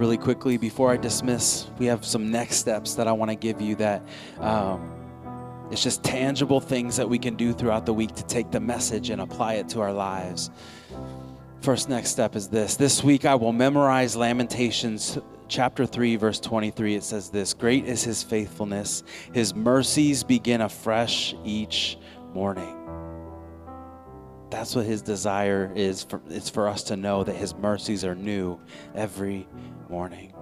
Really 0.00 0.16
quickly, 0.16 0.56
before 0.56 0.90
I 0.90 0.96
dismiss, 0.96 1.66
we 1.78 1.84
have 1.84 2.06
some 2.06 2.30
next 2.30 2.56
steps 2.56 2.94
that 2.94 3.06
I 3.06 3.12
want 3.12 3.30
to 3.32 3.34
give 3.34 3.60
you 3.60 3.74
that 3.74 4.02
um, 4.38 4.90
it's 5.70 5.82
just 5.82 6.02
tangible 6.02 6.58
things 6.58 6.96
that 6.96 7.06
we 7.06 7.18
can 7.18 7.34
do 7.34 7.52
throughout 7.52 7.84
the 7.84 7.92
week 7.92 8.14
to 8.14 8.24
take 8.24 8.50
the 8.50 8.60
message 8.60 9.10
and 9.10 9.20
apply 9.20 9.56
it 9.56 9.68
to 9.68 9.82
our 9.82 9.92
lives. 9.92 10.50
First 11.60 11.90
next 11.90 12.12
step 12.12 12.34
is 12.34 12.48
this. 12.48 12.76
This 12.76 13.04
week 13.04 13.26
I 13.26 13.34
will 13.34 13.52
memorize 13.52 14.16
Lamentations 14.16 15.18
chapter 15.48 15.84
3, 15.84 16.16
verse 16.16 16.40
23, 16.40 16.94
it 16.94 17.04
says 17.04 17.28
this 17.28 17.52
Great 17.52 17.84
is 17.84 18.02
his 18.02 18.22
faithfulness, 18.22 19.02
his 19.34 19.54
mercies 19.54 20.24
begin 20.24 20.62
afresh 20.62 21.34
each 21.44 21.98
morning. 22.32 22.74
That's 24.48 24.74
what 24.74 24.86
his 24.86 25.02
desire 25.02 25.70
is 25.74 26.04
for, 26.04 26.22
it's 26.30 26.48
for 26.48 26.68
us 26.68 26.84
to 26.84 26.96
know 26.96 27.22
that 27.22 27.36
his 27.36 27.54
mercies 27.54 28.02
are 28.02 28.14
new 28.14 28.58
every 28.94 29.46
morning. 29.90 30.32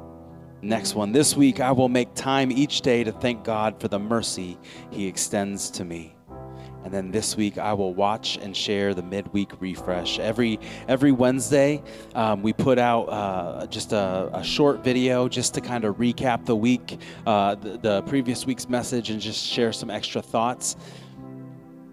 Next 0.61 0.95
one, 0.95 1.13
this 1.13 1.35
week 1.35 1.59
I 1.59 1.73
will 1.73 1.89
make 1.89 2.13
time 2.15 2.53
each 2.53 2.83
day 2.83 3.03
to 3.03 3.13
thank 3.13 3.45
God 3.45 3.81
for 3.81 3.89
the 3.89 3.99
mercy 3.99 4.59
he 4.91 5.07
extends 5.07 5.71
to 5.71 5.85
me. 5.85 6.15
And 6.85 6.93
then 6.95 7.11
this 7.11 7.37
week, 7.37 7.59
I 7.59 7.73
will 7.73 7.93
watch 7.93 8.39
and 8.41 8.57
share 8.57 8.95
the 8.95 9.03
midweek 9.03 9.61
refresh. 9.61 10.19
Every 10.19 10.59
every 10.87 11.13
Wednesday, 11.13 11.83
um, 12.15 12.41
we 12.41 12.53
put 12.53 12.79
out 12.79 13.05
uh, 13.05 13.67
just 13.67 13.93
a, 13.93 14.31
a, 14.33 14.45
short 14.45 14.85
video 14.85 15.29
just 15.29 15.55
to 15.55 15.61
kind 15.61 15.85
of 15.85 15.97
recap 15.97 16.47
the 16.47 16.57
week, 16.57 16.99
uh, 17.27 17.57
the, 17.57 17.79
the 17.79 18.03
previous 18.03 18.47
week's 18.47 18.69
message, 18.69 19.11
and 19.11 19.21
just 19.21 19.45
share 19.45 19.73
some 19.73 19.91
extra 19.91 20.23
thoughts. 20.23 20.77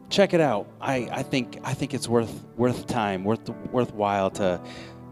Check 0.09 0.33
it 0.33 0.39
out. 0.39 0.67
I, 0.79 1.09
I 1.11 1.23
think 1.23 1.59
I 1.63 1.73
think 1.73 1.93
it's 1.93 2.07
worth 2.07 2.45
worth 2.55 2.85
time, 2.85 3.23
worth 3.23 3.49
worthwhile 3.71 4.29
to 4.31 4.61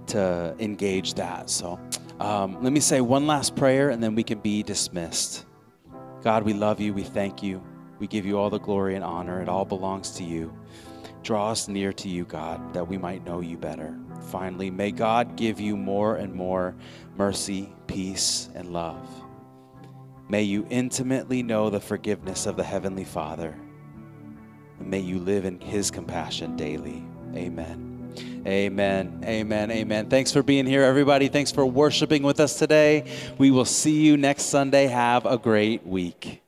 to 0.07 0.55
engage 0.59 1.15
that. 1.15 1.49
So, 1.49 1.79
um, 2.23 2.63
let 2.63 2.71
me 2.71 2.79
say 2.79 3.01
one 3.01 3.27
last 3.27 3.53
prayer, 3.53 3.89
and 3.89 4.01
then 4.01 4.15
we 4.15 4.23
can 4.23 4.39
be 4.39 4.63
dismissed. 4.63 5.45
God, 6.23 6.43
we 6.43 6.53
love 6.53 6.79
you. 6.79 6.93
We 6.93 7.03
thank 7.03 7.43
you. 7.43 7.61
We 7.99 8.07
give 8.07 8.25
you 8.25 8.39
all 8.39 8.49
the 8.49 8.59
glory 8.59 8.95
and 8.95 9.03
honor. 9.03 9.41
It 9.41 9.49
all 9.49 9.65
belongs 9.65 10.11
to 10.11 10.23
you. 10.23 10.57
Draw 11.21 11.51
us 11.51 11.67
near 11.67 11.91
to 11.91 12.07
you, 12.07 12.23
God, 12.23 12.73
that 12.73 12.87
we 12.87 12.97
might 12.97 13.25
know 13.25 13.41
you 13.41 13.57
better. 13.57 13.97
Finally, 14.29 14.71
may 14.71 14.91
God 14.91 15.35
give 15.35 15.59
you 15.59 15.75
more 15.75 16.15
and 16.15 16.33
more 16.33 16.75
mercy, 17.17 17.75
peace, 17.87 18.49
and 18.55 18.71
love. 18.71 19.05
May 20.29 20.43
you 20.43 20.65
intimately 20.69 21.43
know 21.43 21.69
the 21.69 21.81
forgiveness 21.81 22.45
of 22.45 22.55
the 22.55 22.63
Heavenly 22.63 23.03
Father. 23.03 23.53
And 24.79 24.89
may 24.89 24.99
you 24.99 25.19
live 25.19 25.43
in 25.43 25.59
His 25.59 25.91
compassion 25.91 26.55
daily. 26.55 27.03
Amen. 27.35 27.92
Amen. 28.45 29.21
Amen. 29.23 29.71
Amen. 29.71 30.09
Thanks 30.09 30.31
for 30.31 30.43
being 30.43 30.65
here, 30.65 30.83
everybody. 30.83 31.29
Thanks 31.29 31.51
for 31.51 31.65
worshiping 31.65 32.23
with 32.23 32.41
us 32.41 32.59
today. 32.59 33.05
We 33.37 33.51
will 33.51 33.65
see 33.65 34.01
you 34.01 34.17
next 34.17 34.43
Sunday. 34.43 34.87
Have 34.87 35.25
a 35.25 35.37
great 35.37 35.87
week. 35.87 36.42